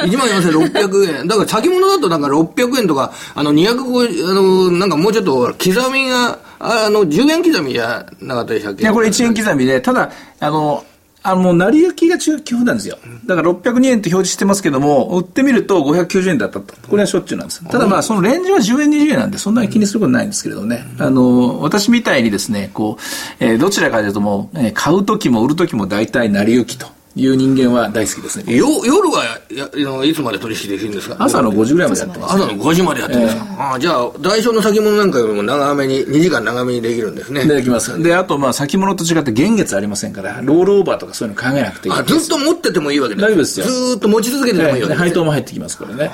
[0.00, 1.28] 1万4600円。
[1.28, 8.82] だから先物だとなんか600円とか、あの250、あの、なんかもうちょっと刻みが、あの、10円刻みじゃなかったでしたっけ？
[8.82, 10.10] いや、これ1円刻みで、ただ、
[10.40, 10.84] あの、
[11.22, 12.96] あの、もう成り行きが中基本なんですよ。
[13.26, 16.74] だから602円と表示してますけども、売ってみると590円だったと。
[16.88, 17.64] これはしょっちゅうなんです。
[17.64, 20.84] ただまあ、そのレンジは10円、20円なんで、そんなに気にすることないんですけれどね。
[20.98, 22.96] あの、私みたいにですね、こ
[23.40, 26.86] う、えーどちらかというともう、えー買うときも売るときも大体成り行きと
[27.20, 28.56] いう人間は大好きですね。
[28.56, 31.16] よ夜はやあのいつまで取引できるんですか？
[31.18, 32.34] 朝の5時ぐらいまでやってます。
[32.34, 37.44] 朝の5時までやってるんですか、ああじゃあ、代償の先物なんかよりも長めに、2時間長めにできるんですね。
[37.46, 38.00] できます。
[38.02, 46.10] で、あと、まあ、先物と違って現月ありませんから、ロールオーバーとかそういうの考えなくていいあずっと持っててもいいわけです大丈夫ですよずーっと持ち続けててもいいわけです、で配当も入ってきます、これね。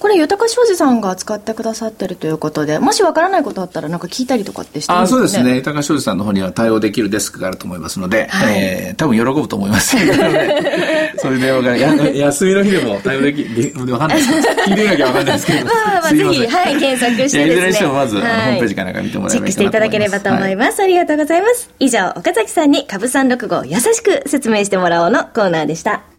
[0.00, 5.60] これ豊か商事さんが扱ってくださってるということでもしわからないことあったらなんか聞いたりとかってしてるんあですかそうですね。
[5.60, 9.96] 高橋さんの方には対応できるデスクがあると思いますので、えー、多分喜ぶと思います。
[11.18, 15.64] そういう電話が、や休みの日でも対応でき、でわかんないです聞いてみなきゃわかんないですけど。
[15.66, 20.82] まあまあぜひはい検索してですねいずれにしてもまず、はいホームページかなんか見てもらチェックしていただければと思います。
[20.82, 21.70] ありがとうございます。
[21.78, 26.09] 以上、岡崎さんに株365優しく説明してもらおうのコーナーでした。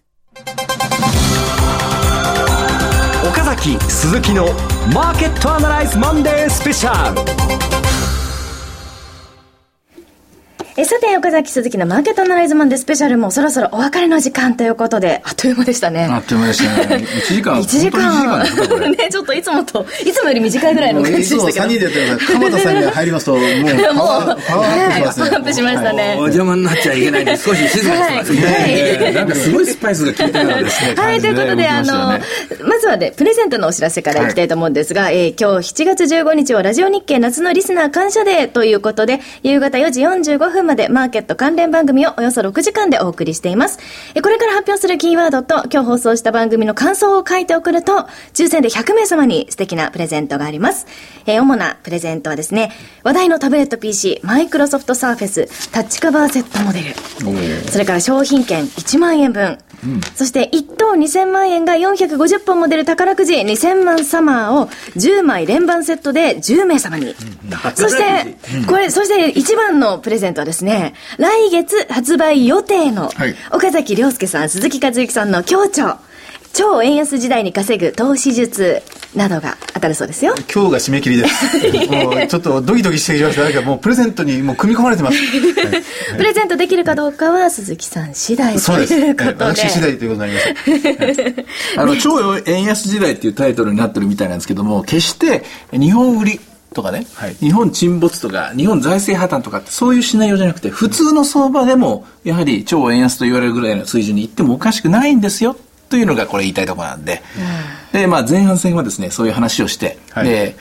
[3.62, 4.47] 鈴木の
[4.91, 7.70] マーケットアナライズマンデースペシャル。
[10.82, 16.05] えさて、岡崎鈴木のマーケットアナライズマンデースペシャルもそろそろお別れの時間ということで、あっという間でしたね。
[16.05, 17.05] あっという間でしたね。
[17.05, 18.11] 1時間、 1時間。
[18.11, 21.99] 本当に1時間ね、ちょっといつもと、いつもより短いぐらいのもう感いつも3じでしたけど。
[21.99, 25.53] 人でやってるから、鎌田さんが入りますと、もうパ もう、パワーアップしますはいパワーアップね。
[25.53, 26.15] しましたね。
[26.17, 28.41] お邪魔になっちゃいけないんで、少し静かにしてますね。
[28.41, 30.95] はいなんかすごいスパイスが効いたようなですね。
[30.95, 31.93] はい、ということで、あの、
[32.63, 43.80] まずはね、プレゼントのお知らせからいきたいと思うんですが、えー今日7月15日はラジオ日経夏のリスナー感謝デーということで、夕方4時45分までマーケット関連番組をおよそ6時間でお送りしています。
[44.15, 50.86] えーこれから発表するキーワードと、今日放送した番組の感想を書いて送ると、抽選で100名様に素敵なプレゼントがあります。
[51.26, 52.72] えー主なプレゼントはですね、
[53.03, 56.95] 話題のタブレット PC、マイクロソフトサーフェス、タッチカバーセットモデル。
[57.69, 59.57] それから商品券1万円分。
[60.15, 67.15] そして1等2000万円が450本も出る宝くじ2000万サマーを10枚連番セットで10名様に。
[67.75, 73.36] そして、これ、そして一番のプレゼントはですね、来月発売予定のはい。
[73.51, 75.97] 岡崎亮介さん、鈴木和之さんの協調。
[76.54, 78.82] 超円安時代に稼ぐ投資術
[79.16, 80.34] などが当たるそうですよ。
[80.54, 81.58] 今日が締め切りです。
[81.91, 83.43] もうちょっとドキドキしてきました。
[83.43, 85.18] なんかもうプレゼントにもう組み込まれてます。
[85.22, 85.84] はい
[86.18, 88.93] プレゼントできるかどうかは鈴木さん次第とそうです。
[88.93, 89.36] いうことで。
[89.45, 91.36] 私次第ということになりまし
[91.76, 91.82] た。
[91.82, 96.39] あの、超円安時代っていうタイトルになってるみたいなんですけども、決して日本売り
[96.74, 105.56] とかね、はい日本沈没とか、日本財政破綻とかそういうシナリオじゃなくて、普通の相場でも、やはり超円安と言われるぐらいの水準に行ってもおかしくないんですよ。
[105.92, 107.22] というのがこれ言いたいところなんで。
[107.92, 110.56] で、まあ前半戦はですね、そういう話をして、はいで、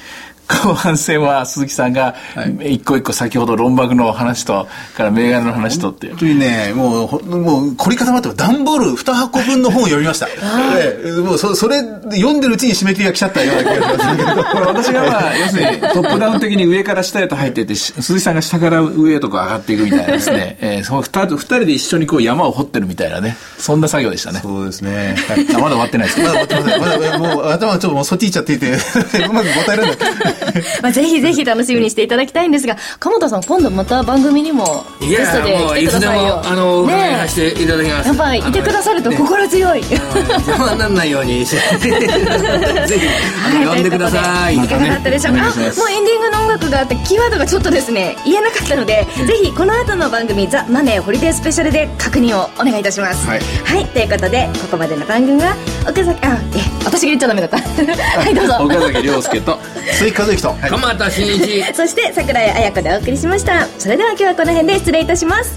[0.51, 2.15] 後半戦は鈴木さんが
[2.61, 6.21] 一個一個先ほど論爆の話と、から銘柄の話とっていう本。
[6.21, 10.29] 当にね、もうほ、もう凝り固まって、段ボール2箱分の本を読みました。
[10.77, 14.45] ええもうそ、それ、読んでるうちに締め切りが来ちゃったような気がしますけど。
[14.51, 24.41] これ私がまあ、要するにトップダウン的に上から下へと入っていって、し鈴木さんが下から上へとこう上がっていくみたいなですね、 えーその二人二人で一緒にこう山を掘ってるみたいなね、そんな作業でしたね。
[24.43, 25.17] そうですね。
[25.29, 26.81] はいあまだ終わってないですまだ終わってません。
[26.81, 28.71] まだ、もう頭ちょっともうそっち行っちゃっていて、
[29.29, 29.97] うまく答えられない。
[30.83, 36.37] まあぜひぜひ楽しみにしていただきたいんですが鎌田さん今度また番組にもいゲストで来てくださいよ。
[36.37, 38.07] もあのねさせていただきます。
[38.09, 41.45] やっぱりいてくださると心強い、邪魔にならないように。
[41.45, 43.09] し てぜひ
[43.47, 44.57] あの呼んでください。
[44.57, 45.37] いかがだったでしょう。
[45.37, 53.27] か、あもうエンディングの音楽があってキーワードがちょっとですね言えなかったので、ぜひこの後の番組「ザ・マネーホリデースペシャル」で確認をお願いいたします。
[53.27, 53.41] はい。
[53.87, 57.59] ということでここまでの番組は岡崎あえ私が言っちゃダメだった。
[57.59, 58.57] はいどうぞ。
[58.61, 59.59] 岡崎亮介と
[59.93, 61.65] 鈴木和之と、鎌田新一。
[61.75, 63.67] そして桜井彩子でお送りしました。
[63.79, 65.57] それでは今日はこの辺で失礼いたします。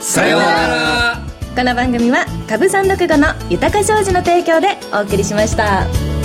[0.00, 1.20] さようなら。
[1.56, 6.15] この番組は株三六五の豊か商事の提供でお送りしました